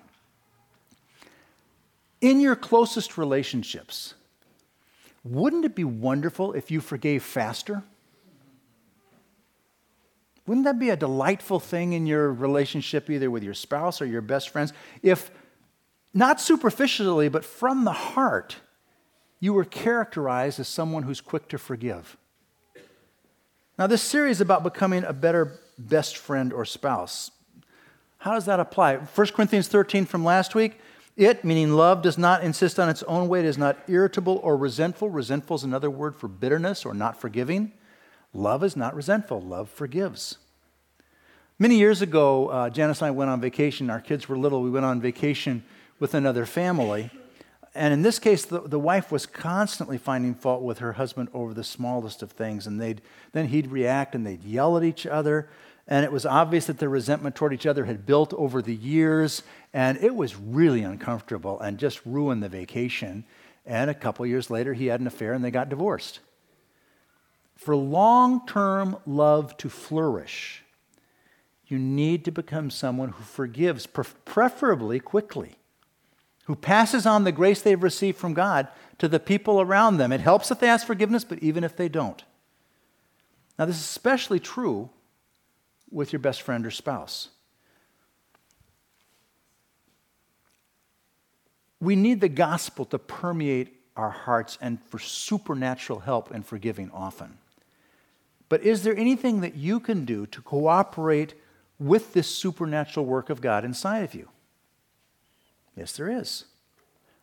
In 2.22 2.40
your 2.40 2.56
closest 2.56 3.18
relationships, 3.18 4.14
wouldn't 5.24 5.66
it 5.66 5.76
be 5.76 5.84
wonderful 5.84 6.54
if 6.54 6.72
you 6.72 6.80
forgave 6.80 7.24
faster? 7.24 7.84
Wouldn't 10.46 10.66
that 10.66 10.80
be 10.80 10.90
a 10.90 10.98
delightful 10.98 11.60
thing 11.60 11.94
in 11.94 12.06
your 12.06 12.32
relationship, 12.32 13.10
either 13.10 13.32
with 13.32 13.44
your 13.44 13.54
spouse 13.54 14.02
or 14.02 14.06
your 14.06 14.22
best 14.22 14.50
friends? 14.50 14.74
If, 15.02 15.32
not 16.14 16.42
superficially, 16.42 17.30
but 17.30 17.46
from 17.46 17.86
the 17.86 17.94
heart, 17.94 18.58
you 19.44 19.52
were 19.52 19.66
characterized 19.66 20.58
as 20.58 20.70
someone 20.70 21.04
who's 21.04 21.20
quick 21.20 21.50
to 21.50 21.58
forgive. 21.58 22.16
Now, 23.78 23.88
this 23.88 24.02
series 24.02 24.38
is 24.38 24.42
about 24.42 24.64
becoming 24.64 25.04
a 25.04 25.12
better 25.12 25.60
best 25.78 26.16
friend 26.16 26.54
or 26.54 26.64
spouse. 26.64 27.30
How 28.20 28.36
does 28.36 28.46
that 28.46 28.62
apply? 28.62 28.96
1 28.96 29.28
Corinthians 29.36 29.68
13 29.68 30.06
from 30.06 30.24
last 30.24 30.56
week. 30.56 30.80
It, 31.18 31.44
meaning 31.44 31.74
love, 31.74 32.02
does 32.02 32.18
not 32.18 32.42
insist 32.42 32.80
on 32.80 32.88
its 32.88 33.04
own 33.04 33.28
way. 33.28 33.40
It 33.40 33.46
is 33.46 33.58
not 33.58 33.78
irritable 33.90 34.40
or 34.42 34.56
resentful. 34.56 35.10
Resentful 35.10 35.58
is 35.58 35.64
another 35.66 35.92
word 35.92 36.16
for 36.16 36.30
bitterness 36.30 36.86
or 36.86 36.94
not 36.94 37.20
forgiving. 37.20 37.74
Love 38.34 38.64
is 38.64 38.78
not 38.78 38.96
resentful. 38.96 39.42
Love 39.42 39.70
forgives. 39.70 40.38
Many 41.60 41.76
years 41.76 42.02
ago, 42.02 42.48
uh, 42.48 42.70
Janice 42.70 43.02
and 43.02 43.08
I 43.08 43.12
went 43.12 43.30
on 43.30 43.42
vacation. 43.42 43.90
Our 43.90 44.00
kids 44.00 44.30
were 44.30 44.38
little. 44.38 44.62
We 44.62 44.70
went 44.70 44.86
on 44.86 45.02
vacation 45.02 45.66
with 46.00 46.14
another 46.14 46.46
family. 46.46 47.12
And 47.76 47.94
in 47.94 48.04
this 48.04 48.20
case, 48.20 48.46
the, 48.46 48.62
the 48.62 48.80
wife 48.80 49.12
was 49.12 49.26
constantly 49.26 49.98
finding 49.98 50.36
fault 50.36 50.62
with 50.62 50.80
her 50.80 50.94
husband 50.94 51.30
over 51.34 51.54
the 51.54 51.64
smallest 51.64 52.22
of 52.22 52.32
things. 52.32 52.68
And 52.68 52.80
they'd, 52.80 53.02
then 53.32 53.48
he'd 53.48 53.72
react 53.72 54.14
and 54.14 54.26
they'd 54.26 54.44
yell 54.44 54.78
at 54.78 54.84
each 54.84 55.08
other. 55.08 55.50
And 55.88 56.06
it 56.06 56.12
was 56.12 56.26
obvious 56.26 56.68
that 56.68 56.78
their 56.78 56.90
resentment 56.90 57.36
toward 57.36 57.52
each 57.52 57.66
other 57.66 57.86
had 57.86 58.06
built 58.06 58.34
over 58.36 58.62
the 58.62 58.76
years. 58.76 59.42
And 59.74 59.98
it 59.98 60.16
was 60.16 60.36
really 60.36 60.84
uncomfortable 60.84 61.60
and 61.60 61.80
just 61.80 62.06
ruined 62.06 62.44
the 62.44 62.50
vacation. 62.50 63.26
And 63.66 63.90
a 63.90 63.96
couple 63.96 64.26
years 64.26 64.50
later, 64.50 64.74
he 64.74 64.88
had 64.88 65.00
an 65.00 65.08
affair 65.08 65.34
and 65.34 65.44
they 65.44 65.52
got 65.52 65.70
divorced. 65.70 66.20
For 67.56 67.76
long 67.76 68.46
term 68.46 68.98
love 69.06 69.58
to 69.58 69.70
flourish, 69.70 70.64
you 71.68 71.80
need 71.80 72.26
to 72.26 72.32
become 72.32 72.70
someone 72.70 73.10
who 73.10 73.24
forgives, 73.24 73.88
preferably 73.88 75.00
quickly, 75.00 75.56
who 76.46 76.56
passes 76.56 77.06
on 77.06 77.24
the 77.24 77.32
grace 77.32 77.62
they've 77.62 77.82
received 77.82 78.18
from 78.18 78.34
God 78.34 78.68
to 78.98 79.08
the 79.08 79.20
people 79.20 79.62
around 79.62 79.98
them. 79.98 80.12
It 80.12 80.22
helps 80.22 80.52
if 80.52 80.60
they 80.60 80.68
ask 80.68 80.86
forgiveness, 80.86 81.24
but 81.24 81.40
even 81.40 81.64
if 81.64 81.76
they 81.76 81.90
don't. 81.90 82.24
Now, 83.58 83.66
this 83.66 83.78
is 83.78 83.84
especially 83.84 84.40
true 84.40 84.90
with 85.92 86.12
your 86.12 86.20
best 86.20 86.42
friend 86.42 86.66
or 86.66 86.72
spouse. 86.72 87.30
We 91.80 91.96
need 91.96 92.22
the 92.22 92.30
gospel 92.30 92.86
to 92.86 93.00
permeate 93.00 93.80
our 93.96 94.10
hearts 94.10 94.58
and 94.62 94.82
for 94.86 95.00
supernatural 95.00 96.00
help 96.00 96.34
in 96.34 96.44
forgiving 96.44 96.90
often. 96.92 97.38
But 98.50 98.64
is 98.64 98.84
there 98.84 98.96
anything 98.96 99.42
that 99.42 99.56
you 99.56 99.80
can 99.80 100.06
do 100.06 100.26
to 100.28 100.42
cooperate 100.42 101.36
with 101.80 102.14
this 102.14 102.28
supernatural 102.28 103.06
work 103.06 103.30
of 103.30 103.42
God 103.42 103.66
inside 103.66 104.04
of 104.04 104.16
you? 104.16 104.30
Yes, 105.76 105.94
there 105.94 106.10
is. 106.10 106.46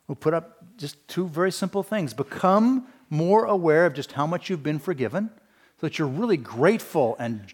We'll 0.07 0.15
put 0.15 0.33
up 0.33 0.63
just 0.77 1.07
two 1.07 1.27
very 1.27 1.51
simple 1.51 1.83
things. 1.83 2.13
Become 2.13 2.87
more 3.09 3.45
aware 3.45 3.85
of 3.85 3.93
just 3.93 4.13
how 4.13 4.25
much 4.25 4.49
you've 4.49 4.63
been 4.63 4.79
forgiven, 4.79 5.29
so 5.79 5.87
that 5.87 5.99
you're 5.99 6.07
really 6.07 6.37
grateful 6.37 7.15
and 7.19 7.53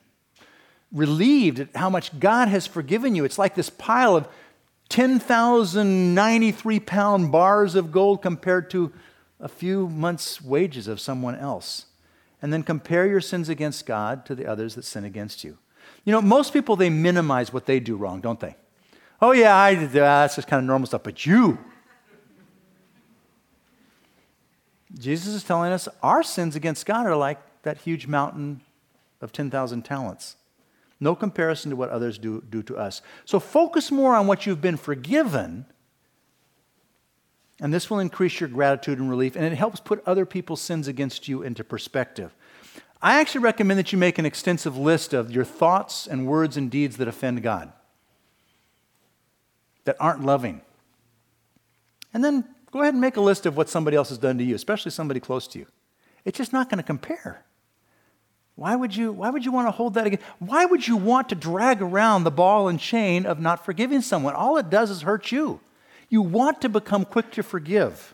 relieved 0.91 1.59
at 1.59 1.75
how 1.75 1.89
much 1.89 2.19
God 2.19 2.47
has 2.47 2.65
forgiven 2.65 3.15
you. 3.15 3.25
It's 3.25 3.37
like 3.37 3.55
this 3.55 3.69
pile 3.69 4.15
of 4.15 4.27
10,093 4.89 6.79
pound 6.79 7.31
bars 7.31 7.75
of 7.75 7.91
gold 7.91 8.21
compared 8.21 8.69
to 8.71 8.93
a 9.39 9.47
few 9.47 9.87
months' 9.89 10.41
wages 10.41 10.87
of 10.87 10.99
someone 10.99 11.35
else. 11.35 11.85
And 12.41 12.53
then 12.53 12.63
compare 12.63 13.07
your 13.07 13.21
sins 13.21 13.49
against 13.49 13.85
God 13.85 14.25
to 14.27 14.35
the 14.35 14.45
others 14.45 14.75
that 14.75 14.85
sin 14.85 15.03
against 15.03 15.43
you. 15.43 15.57
You 16.05 16.11
know, 16.11 16.21
most 16.21 16.53
people, 16.53 16.75
they 16.75 16.89
minimize 16.89 17.51
what 17.51 17.65
they 17.65 17.79
do 17.79 17.95
wrong, 17.95 18.21
don't 18.21 18.39
they? 18.39 18.55
Oh, 19.21 19.31
yeah, 19.31 19.55
I, 19.55 19.75
uh, 19.75 19.87
that's 19.87 20.35
just 20.35 20.47
kind 20.47 20.59
of 20.59 20.65
normal 20.65 20.87
stuff. 20.87 21.03
But 21.03 21.25
you, 21.25 21.57
Jesus 24.97 25.33
is 25.33 25.43
telling 25.43 25.71
us 25.71 25.87
our 26.01 26.23
sins 26.23 26.55
against 26.55 26.85
God 26.85 27.05
are 27.05 27.15
like 27.15 27.39
that 27.63 27.79
huge 27.79 28.07
mountain 28.07 28.61
of 29.21 29.31
10,000 29.31 29.83
talents. 29.83 30.35
No 30.99 31.15
comparison 31.15 31.71
to 31.71 31.75
what 31.75 31.89
others 31.89 32.17
do, 32.17 32.43
do 32.49 32.63
to 32.63 32.77
us. 32.77 33.01
So 33.25 33.39
focus 33.39 33.91
more 33.91 34.15
on 34.15 34.27
what 34.27 34.45
you've 34.45 34.61
been 34.61 34.77
forgiven, 34.77 35.65
and 37.59 37.73
this 37.73 37.89
will 37.89 37.99
increase 37.99 38.39
your 38.39 38.49
gratitude 38.49 38.99
and 38.99 39.09
relief, 39.09 39.35
and 39.35 39.45
it 39.45 39.53
helps 39.53 39.79
put 39.79 40.01
other 40.07 40.25
people's 40.25 40.61
sins 40.61 40.87
against 40.87 41.27
you 41.27 41.43
into 41.43 41.63
perspective. 41.63 42.35
I 43.01 43.19
actually 43.19 43.41
recommend 43.41 43.77
that 43.79 43.91
you 43.91 43.97
make 43.99 44.17
an 44.17 44.25
extensive 44.25 44.75
list 44.75 45.13
of 45.13 45.31
your 45.31 45.43
thoughts 45.43 46.07
and 46.07 46.25
words 46.25 46.57
and 46.57 46.71
deeds 46.71 46.97
that 46.97 47.07
offend 47.07 47.43
God, 47.43 47.71
that 49.87 49.95
aren't 49.99 50.23
loving. 50.23 50.61
And 52.13 52.23
then 52.23 52.43
go 52.71 52.81
ahead 52.81 52.93
and 52.93 53.01
make 53.01 53.17
a 53.17 53.21
list 53.21 53.45
of 53.45 53.57
what 53.57 53.69
somebody 53.69 53.97
else 53.97 54.09
has 54.09 54.17
done 54.17 54.37
to 54.37 54.43
you, 54.43 54.53
especially 54.53 54.91
somebody 54.91 55.19
close 55.19 55.47
to 55.47 55.59
you. 55.59 55.65
It's 56.25 56.37
just 56.37 56.53
not 56.53 56.69
going 56.69 56.77
to 56.77 56.83
compare. 56.83 57.43
Why 58.55 58.75
would 58.75 58.95
you, 58.95 59.11
why 59.11 59.29
would 59.29 59.45
you 59.45 59.51
want 59.51 59.67
to 59.67 59.71
hold 59.71 59.93
that 59.93 60.05
again? 60.05 60.19
Why 60.39 60.65
would 60.65 60.87
you 60.87 60.97
want 60.97 61.29
to 61.29 61.35
drag 61.35 61.81
around 61.81 62.23
the 62.23 62.31
ball 62.31 62.67
and 62.67 62.79
chain 62.79 63.25
of 63.25 63.39
not 63.39 63.63
forgiving 63.63 64.01
someone? 64.01 64.33
All 64.33 64.57
it 64.57 64.69
does 64.69 64.89
is 64.89 65.03
hurt 65.03 65.31
you. 65.31 65.61
You 66.09 66.21
want 66.21 66.61
to 66.61 66.69
become 66.69 67.05
quick 67.05 67.31
to 67.31 67.43
forgive. 67.43 68.13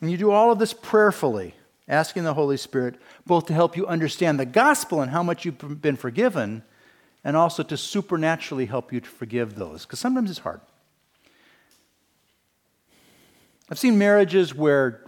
And 0.00 0.10
you 0.10 0.16
do 0.16 0.30
all 0.30 0.52
of 0.52 0.58
this 0.58 0.72
prayerfully, 0.72 1.54
asking 1.88 2.24
the 2.24 2.34
Holy 2.34 2.56
Spirit 2.56 2.96
both 3.26 3.46
to 3.46 3.54
help 3.54 3.76
you 3.76 3.86
understand 3.86 4.38
the 4.38 4.46
gospel 4.46 5.00
and 5.00 5.10
how 5.10 5.22
much 5.22 5.44
you've 5.44 5.82
been 5.82 5.96
forgiven, 5.96 6.62
and 7.24 7.36
also 7.36 7.62
to 7.62 7.76
supernaturally 7.76 8.66
help 8.66 8.92
you 8.92 9.00
to 9.00 9.08
forgive 9.08 9.54
those, 9.56 9.84
because 9.84 9.98
sometimes 9.98 10.30
it's 10.30 10.40
hard. 10.40 10.60
I've 13.70 13.78
seen 13.78 13.98
marriages 13.98 14.54
where 14.54 15.04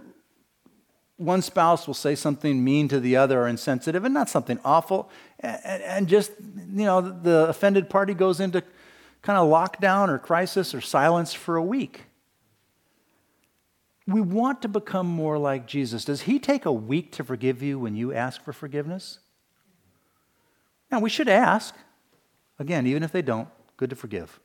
one 1.17 1.41
spouse 1.41 1.85
will 1.85 1.93
say 1.93 2.15
something 2.15 2.63
mean 2.63 2.87
to 2.87 2.99
the 2.99 3.15
other 3.15 3.41
or 3.41 3.47
insensitive 3.47 4.03
and 4.03 4.13
not 4.13 4.29
something 4.29 4.59
awful 4.65 5.09
and, 5.39 6.07
just 6.07 6.31
you 6.39 6.85
know 6.85 7.01
the 7.01 7.47
offended 7.47 7.89
party 7.89 8.13
goes 8.13 8.39
into 8.39 8.63
kind 9.21 9.37
of 9.37 9.47
lockdown 9.47 10.09
or 10.09 10.17
crisis 10.17 10.73
or 10.73 10.81
silence 10.81 11.33
for 11.33 11.55
a 11.55 11.63
week. 11.63 12.01
We 14.07 14.19
want 14.19 14.61
to 14.63 14.67
become 14.67 15.07
more 15.07 15.37
like 15.37 15.67
jesus. 15.67 16.05
Does 16.05 16.21
he 16.21 16.39
take 16.39 16.65
a 16.65 16.73
week 16.73 17.11
to 17.13 17.23
forgive 17.23 17.61
you 17.61 17.79
when 17.79 17.95
you 17.95 18.13
ask 18.13 18.43
for 18.43 18.51
forgiveness? 18.51 19.19
Now 20.91 20.99
we 20.99 21.09
should 21.09 21.29
ask 21.29 21.75
again 22.63 22.87
even 22.87 23.03
if 23.03 23.11
they 23.11 23.21
don't 23.21 23.47
good 23.77 23.89
to 23.89 23.95
forgive 23.95 24.39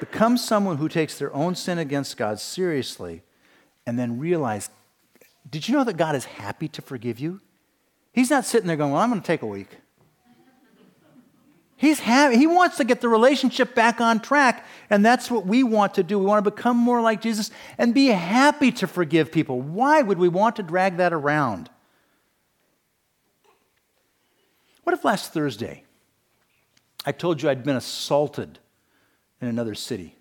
become 0.00 0.36
someone 0.36 0.78
who 0.78 0.88
takes 0.88 1.18
their 1.18 1.32
own 1.32 1.54
sin 1.54 1.78
against 1.78 2.16
god 2.16 2.40
seriously 2.40 3.22
and 3.86 3.98
then 3.98 4.18
realize 4.18 4.70
did 5.48 5.68
you 5.68 5.74
know 5.74 5.84
that 5.84 5.96
God 5.96 6.14
is 6.14 6.24
happy 6.24 6.68
to 6.68 6.82
forgive 6.82 7.18
you? 7.18 7.40
He's 8.12 8.30
not 8.30 8.44
sitting 8.44 8.66
there 8.66 8.76
going, 8.76 8.92
Well, 8.92 9.00
I'm 9.00 9.10
going 9.10 9.20
to 9.20 9.26
take 9.26 9.42
a 9.42 9.46
week. 9.46 9.78
He's 11.76 11.98
happy. 11.98 12.36
He 12.36 12.46
wants 12.46 12.76
to 12.76 12.84
get 12.84 13.00
the 13.00 13.08
relationship 13.08 13.74
back 13.74 14.00
on 14.00 14.20
track, 14.20 14.64
and 14.88 15.04
that's 15.04 15.32
what 15.32 15.46
we 15.46 15.64
want 15.64 15.94
to 15.94 16.04
do. 16.04 16.16
We 16.16 16.24
want 16.24 16.44
to 16.44 16.48
become 16.48 16.76
more 16.76 17.00
like 17.00 17.20
Jesus 17.20 17.50
and 17.76 17.92
be 17.92 18.06
happy 18.06 18.70
to 18.72 18.86
forgive 18.86 19.32
people. 19.32 19.60
Why 19.60 20.00
would 20.00 20.18
we 20.18 20.28
want 20.28 20.56
to 20.56 20.62
drag 20.62 20.98
that 20.98 21.12
around? 21.12 21.70
What 24.84 24.94
if 24.94 25.04
last 25.04 25.32
Thursday 25.32 25.82
I 27.04 27.12
told 27.12 27.42
you 27.42 27.48
I'd 27.48 27.64
been 27.64 27.76
assaulted 27.76 28.58
in 29.40 29.48
another 29.48 29.74
city, 29.74 30.16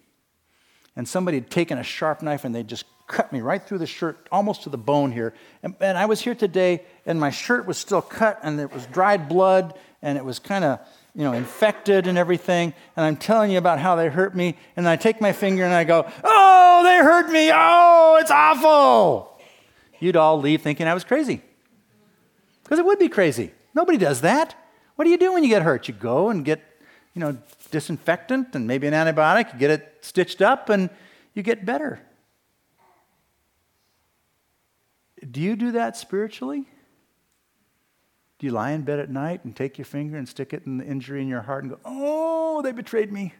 and 0.96 1.08
somebody 1.08 1.38
had 1.38 1.50
taken 1.50 1.78
a 1.78 1.84
sharp 1.84 2.22
knife 2.22 2.44
and 2.44 2.54
they 2.54 2.63
just 2.63 2.86
cut 3.12 3.32
me 3.34 3.41
right 3.41 3.62
through 3.62 3.78
the 3.78 3.86
shirt, 3.86 4.28
almost 4.32 4.63
to 4.63 4.70
the 4.70 4.78
bone 4.78 5.12
here. 5.12 5.34
And, 5.62 5.76
and 5.82 5.98
I 5.98 6.06
was 6.06 6.22
here 6.22 6.34
today, 6.34 6.84
and 7.06 7.20
my 7.20 7.30
shirt 7.30 7.67
was 7.67 7.78
still 7.78 8.02
cut, 8.02 8.39
and 8.41 8.60
it 8.60 8.72
was 8.72 8.86
dried 8.88 9.28
blood, 9.28 9.78
and 10.02 10.17
it 10.17 10.24
was 10.24 10.39
kind 10.39 10.63
of, 10.63 10.80
you 11.13 11.24
know, 11.24 11.34
infected 11.34 12.08
and 12.08 12.17
everything. 12.17 12.74
And 12.96 13.06
I'm 13.06 13.17
telling 13.17 13.52
you 13.52 13.58
about 13.58 13.80
how 13.80 13.96
they 13.96 14.08
hurt 14.08 14.34
me. 14.34 14.58
And 14.76 14.88
I 14.88 14.96
take 14.96 15.20
my 15.20 15.34
finger 15.34 15.63
and 15.63 15.74
I 15.74 15.84
go, 15.84 16.10
Oh, 16.24 16.82
they 16.84 16.98
hurt 16.98 17.30
me. 17.30 17.52
Oh, 17.54 18.17
it's 18.20 18.32
awful. 18.32 19.39
You'd 20.00 20.15
all 20.15 20.39
leave 20.39 20.62
thinking 20.62 20.88
I 20.88 20.94
was 20.94 21.04
crazy. 21.04 21.41
Because 22.63 22.80
it 22.80 22.86
would 22.86 22.98
be 22.98 23.10
crazy. 23.10 23.52
Nobody 23.76 23.98
does 23.98 24.22
that. 24.22 24.56
What 24.96 25.06
do 25.06 25.12
you 25.12 25.17
do 25.17 25.34
when 25.34 25.44
you 25.44 25.50
get 25.50 25.62
hurt? 25.62 25.88
You 25.88 25.94
go 25.94 26.30
and 26.30 26.46
get, 26.46 26.62
you 27.13 27.19
know, 27.19 27.38
disinfectant 27.71 28.56
and 28.56 28.67
maybe 28.67 28.88
an 28.88 28.93
antibiotic, 28.93 29.54
you 29.54 29.60
get 29.60 29.71
it 29.71 29.97
stitched 30.02 30.41
up, 30.41 30.69
and 30.69 30.89
you 31.34 31.43
get 31.43 31.65
better. 31.65 32.02
Do 35.30 35.39
you 35.39 35.56
do 35.56 35.74
that 35.74 35.97
spiritually? 35.97 36.67
Do 38.39 38.47
you 38.47 38.54
lie 38.54 38.71
in 38.71 38.82
bed 38.82 39.00
at 39.00 39.10
night 39.10 39.45
and 39.45 39.56
take 39.56 39.78
your 39.78 39.86
finger 39.86 40.17
and 40.17 40.28
stick 40.28 40.52
it 40.52 40.65
in 40.65 40.80
the 40.80 40.86
injury 40.86 41.21
in 41.21 41.28
your 41.28 41.41
heart 41.41 41.63
and 41.63 41.71
go, 41.74 41.80
oh, 41.86 42.62
they 42.63 42.71
betrayed 42.71 43.12
me? 43.12 43.34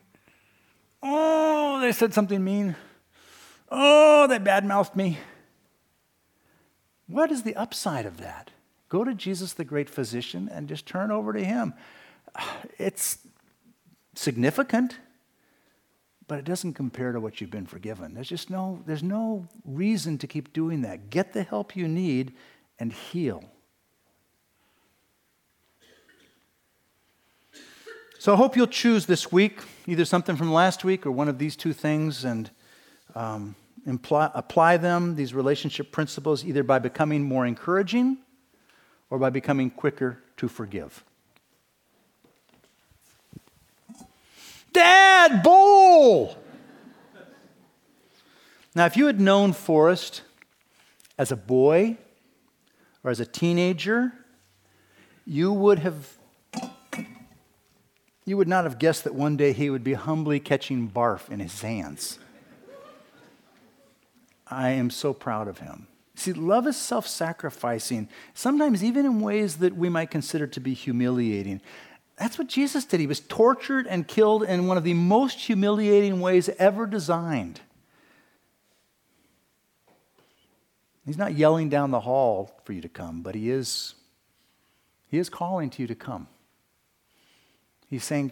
Oh, 1.02 1.80
they 1.82 1.92
said 1.92 2.14
something 2.14 2.44
mean. 2.44 2.76
Oh, 3.70 4.28
they 4.28 4.38
badmouthed 4.38 4.96
me. 4.96 5.18
What 7.08 7.32
is 7.32 7.42
the 7.42 7.56
upside 7.56 8.06
of 8.06 8.18
that? 8.18 8.52
Go 8.90 9.04
to 9.04 9.16
Jesus, 9.16 9.54
the 9.54 9.66
great 9.66 9.90
physician, 9.90 10.50
and 10.52 10.68
just 10.68 10.86
turn 10.86 11.10
over 11.10 11.34
to 11.34 11.44
him. 11.44 11.74
It's 12.78 13.18
significant 14.14 14.98
but 16.32 16.40
it 16.40 16.46
doesn't 16.46 16.76
compare 16.76 17.12
to 17.12 17.20
what 17.20 17.42
you've 17.42 17.52
been 17.52 17.66
forgiven. 17.66 18.14
There's 18.14 18.30
just 18.30 18.50
no, 18.50 18.82
there's 18.86 19.04
no 19.04 19.50
reason 19.66 20.18
to 20.20 20.28
keep 20.28 20.54
doing 20.54 20.84
that. 20.84 21.10
Get 21.10 21.34
the 21.34 21.44
help 21.44 21.76
you 21.76 21.90
need 21.90 22.32
and 22.80 22.94
heal. 22.94 23.44
So 28.18 28.32
I 28.32 28.38
hope 28.38 28.56
you'll 28.56 28.68
choose 28.68 29.08
this 29.08 29.30
week 29.30 29.60
either 29.88 30.06
something 30.06 30.38
from 30.38 30.54
last 30.54 30.86
week 30.86 31.06
or 31.06 31.12
one 31.12 31.28
of 31.28 31.38
these 31.38 31.58
two 31.58 31.74
things 31.74 32.24
and 32.24 32.50
um, 33.14 33.54
imply, 33.86 34.32
apply 34.34 34.78
them, 34.78 35.18
these 35.18 35.34
relationship 35.34 35.92
principles, 35.92 36.46
either 36.46 36.64
by 36.64 36.80
becoming 36.80 37.24
more 37.24 37.46
encouraging 37.46 38.20
or 39.10 39.20
by 39.20 39.30
becoming 39.30 39.70
quicker 39.70 40.20
to 40.38 40.48
forgive. 40.48 41.04
Dad, 44.74 45.44
bowl! 45.44 46.36
Now, 48.74 48.86
if 48.86 48.96
you 48.96 49.08
had 49.08 49.20
known 49.20 49.54
Forrest 49.54 50.22
as 51.18 51.32
a 51.32 51.36
boy 51.36 51.98
or 53.04 53.12
as 53.12 53.20
a 53.20 53.26
teenager, 53.26 54.14
you 55.26 55.52
would 55.52 55.80
have 55.80 56.18
you 58.24 58.38
would 58.38 58.48
not 58.48 58.64
have 58.64 58.80
guessed 58.80 59.04
that 59.04 59.16
one 59.16 59.36
day 59.36 59.52
he 59.52 59.70
would 59.70 59.84
be 59.84 59.94
humbly 59.94 60.40
catching 60.40 60.90
barf 60.90 61.30
in 61.30 61.40
his 61.40 61.62
hands. 61.62 62.20
I 64.48 64.70
am 64.70 64.90
so 64.90 65.14
proud 65.14 65.48
of 65.48 65.60
him. 65.60 65.88
See, 66.16 66.34
love 66.34 66.68
is 66.68 66.78
self 66.78 67.08
sacrificing, 67.08 68.08
sometimes 68.34 68.84
even 68.84 69.06
in 69.06 69.22
ways 69.22 69.58
that 69.58 69.76
we 69.76 69.90
might 69.90 70.12
consider 70.12 70.46
to 70.48 70.60
be 70.60 70.74
humiliating. 70.74 71.62
That's 72.18 72.38
what 72.38 72.48
Jesus 72.48 72.86
did. 72.86 73.00
He 73.00 73.08
was 73.08 73.20
tortured 73.20 73.88
and 73.88 74.08
killed 74.08 74.44
in 74.44 74.68
one 74.68 74.78
of 74.78 74.84
the 74.84 74.94
most 74.94 75.40
humiliating 75.40 76.22
ways 76.22 76.50
ever 76.60 76.86
designed. 76.86 77.62
He's 81.06 81.18
not 81.18 81.34
yelling 81.34 81.70
down 81.70 81.92
the 81.92 82.02
hall 82.02 82.62
for 82.64 82.74
you 82.74 82.82
to 82.82 82.90
come, 82.90 83.22
but 83.22 83.36
he 83.36 83.50
is 83.50 83.96
he 85.08 85.18
is 85.18 85.30
calling 85.30 85.70
to 85.72 85.82
you 85.82 85.88
to 85.88 85.96
come. 85.96 86.28
He's 87.90 88.04
saying, 88.04 88.32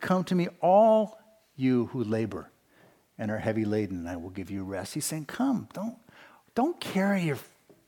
"Come 0.00 0.24
to 0.24 0.34
me 0.34 0.48
all 0.62 1.18
you 1.56 1.86
who 1.86 2.02
labor 2.02 2.50
and 3.18 3.30
are 3.30 3.38
heavy 3.38 3.64
laden, 3.64 3.98
and 3.98 4.08
I 4.08 4.16
will 4.16 4.30
give 4.30 4.50
you 4.50 4.62
rest." 4.62 4.94
He's 4.94 5.04
saying, 5.04 5.26
"Come, 5.26 5.68
don't 5.74 5.98
don't 6.54 6.80
carry 6.80 7.22
your 7.22 7.38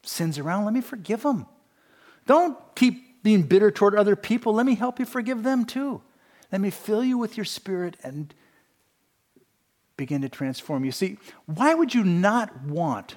sins 0.03 0.39
around. 0.39 0.65
Let 0.65 0.75
me 0.75 0.81
forgive 0.81 1.23
them. 1.23 1.47
Don't 2.27 2.59
keep 2.75 3.08
being 3.29 3.43
bitter 3.43 3.71
toward 3.71 3.95
other 3.95 4.17
people, 4.17 4.55
let 4.55 4.65
me 4.65 4.75
help 4.75 4.99
you 4.99 5.05
forgive 5.05 5.43
them 5.43 5.67
too. 5.67 6.01
Let 6.51 6.63
me 6.63 6.71
fill 6.71 7.05
you 7.05 7.19
with 7.19 7.37
your 7.37 7.45
spirit 7.45 7.95
and 8.03 8.33
begin 9.99 10.23
to 10.23 10.31
transform 10.31 10.83
you. 10.83 10.93
See, 10.93 11.19
why 11.45 11.75
would 11.75 11.93
you 11.93 12.05
not 12.05 12.63
want 12.63 13.17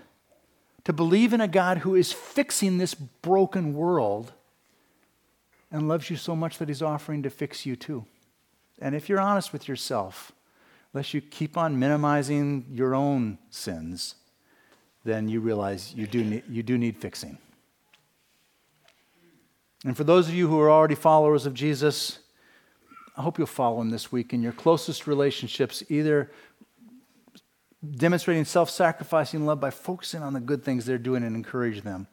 to 0.83 0.91
believe 0.91 1.31
in 1.31 1.39
a 1.39 1.47
God 1.47 1.77
who 1.77 1.95
is 1.95 2.11
fixing 2.11 2.77
this 2.77 2.93
broken 2.93 3.73
world 3.73 4.33
and 5.71 5.87
loves 5.87 6.09
you 6.09 6.17
so 6.17 6.35
much 6.35 6.57
that 6.57 6.67
he's 6.67 6.81
offering 6.81 7.23
to 7.23 7.29
fix 7.29 7.65
you 7.65 7.77
too? 7.77 8.03
And 8.81 8.93
if 8.95 9.07
you're 9.07 9.17
honest 9.17 9.53
with 9.53 9.69
yourself, 9.69 10.33
unless 10.93 11.13
you 11.13 11.21
keep 11.21 11.55
on 11.55 11.79
minimizing 11.79 12.65
your 12.69 12.93
own 12.95 13.37
sins, 13.49 14.15
then 15.05 15.29
you 15.29 15.39
realize 15.39 15.93
you 15.95 16.05
do 16.05 16.21
need, 16.21 16.43
you 16.49 16.63
do 16.63 16.77
need 16.77 16.97
fixing. 16.97 17.37
And 19.85 19.97
for 19.97 20.03
those 20.03 20.27
of 20.27 20.33
you 20.33 20.47
who 20.47 20.59
are 20.59 20.69
already 20.69 20.95
followers 20.95 21.45
of 21.45 21.53
Jesus, 21.53 22.19
I 23.17 23.21
hope 23.21 23.37
you'll 23.37 23.47
follow 23.47 23.81
him 23.81 23.89
this 23.89 24.11
week 24.11 24.33
in 24.33 24.41
your 24.41 24.51
closest 24.51 25.07
relationships, 25.07 25.83
either 25.89 26.31
demonstrating 27.95 28.45
self 28.45 28.69
sacrificing 28.69 29.45
love 29.45 29.59
by 29.59 29.71
focusing 29.71 30.21
on 30.21 30.33
the 30.33 30.39
good 30.39 30.63
things 30.63 30.85
they're 30.85 30.97
doing 30.97 31.23
and 31.23 31.35
encourage 31.35 31.81
them, 31.81 32.07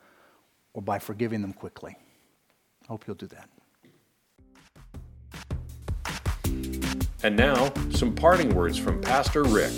or 0.73 0.83
by 0.83 0.99
forgiving 0.99 1.43
them 1.43 1.53
quickly. 1.53 1.97
I 2.85 2.87
hope 2.87 3.07
you'll 3.07 3.17
do 3.17 3.29
that. 3.29 3.49
And 7.23 7.37
now, 7.37 7.73
some 7.91 8.15
parting 8.15 8.55
words 8.55 8.79
from 8.79 9.01
Pastor 9.01 9.43
Rick. 9.43 9.73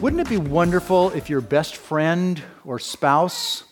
Wouldn't 0.00 0.20
it 0.20 0.28
be 0.28 0.36
wonderful 0.36 1.10
if 1.10 1.28
your 1.28 1.40
best 1.40 1.74
friend 1.74 2.40
or 2.64 2.78
spouse 2.78 3.64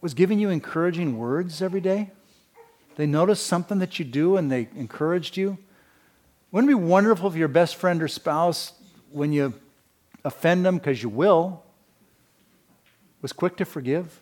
was 0.00 0.14
giving 0.14 0.38
you 0.38 0.48
encouraging 0.48 1.18
words 1.18 1.60
every 1.60 1.82
day? 1.82 2.12
They 2.96 3.04
noticed 3.04 3.46
something 3.46 3.78
that 3.80 3.98
you 3.98 4.06
do 4.06 4.38
and 4.38 4.50
they 4.50 4.68
encouraged 4.74 5.36
you? 5.36 5.58
Wouldn't 6.50 6.70
it 6.70 6.74
be 6.74 6.82
wonderful 6.82 7.28
if 7.28 7.36
your 7.36 7.48
best 7.48 7.76
friend 7.76 8.02
or 8.02 8.08
spouse, 8.08 8.72
when 9.10 9.34
you 9.34 9.52
offend 10.24 10.64
them, 10.64 10.78
because 10.78 11.02
you 11.02 11.10
will, 11.10 11.62
was 13.20 13.34
quick 13.34 13.58
to 13.58 13.66
forgive? 13.66 14.18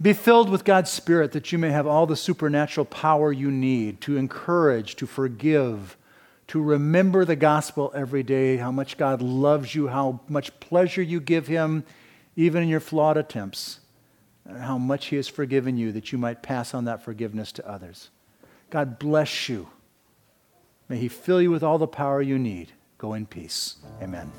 Be 0.00 0.12
filled 0.12 0.50
with 0.50 0.64
God's 0.64 0.92
Spirit 0.92 1.32
that 1.32 1.50
you 1.50 1.58
may 1.58 1.70
have 1.70 1.88
all 1.88 2.06
the 2.06 2.14
supernatural 2.14 2.86
power 2.86 3.32
you 3.32 3.50
need 3.50 4.00
to 4.02 4.16
encourage, 4.16 4.94
to 4.96 5.06
forgive, 5.06 5.96
to 6.48 6.62
remember 6.62 7.24
the 7.24 7.36
gospel 7.36 7.92
every 7.94 8.22
day, 8.22 8.56
how 8.56 8.70
much 8.70 8.96
God 8.96 9.20
loves 9.20 9.74
you, 9.74 9.88
how 9.88 10.20
much 10.28 10.58
pleasure 10.60 11.02
you 11.02 11.20
give 11.20 11.46
Him, 11.48 11.84
even 12.36 12.62
in 12.62 12.68
your 12.68 12.80
flawed 12.80 13.16
attempts, 13.16 13.80
and 14.44 14.58
how 14.58 14.78
much 14.78 15.06
He 15.06 15.16
has 15.16 15.28
forgiven 15.28 15.76
you 15.76 15.90
that 15.92 16.12
you 16.12 16.18
might 16.18 16.42
pass 16.42 16.72
on 16.72 16.84
that 16.84 17.02
forgiveness 17.02 17.50
to 17.52 17.68
others. 17.68 18.10
God 18.70 18.98
bless 18.98 19.48
you. 19.48 19.68
May 20.88 20.98
He 20.98 21.08
fill 21.08 21.42
you 21.42 21.50
with 21.50 21.64
all 21.64 21.78
the 21.78 21.88
power 21.88 22.22
you 22.22 22.38
need. 22.38 22.72
Go 22.98 23.14
in 23.14 23.26
peace. 23.26 23.76
Amen. 24.00 24.30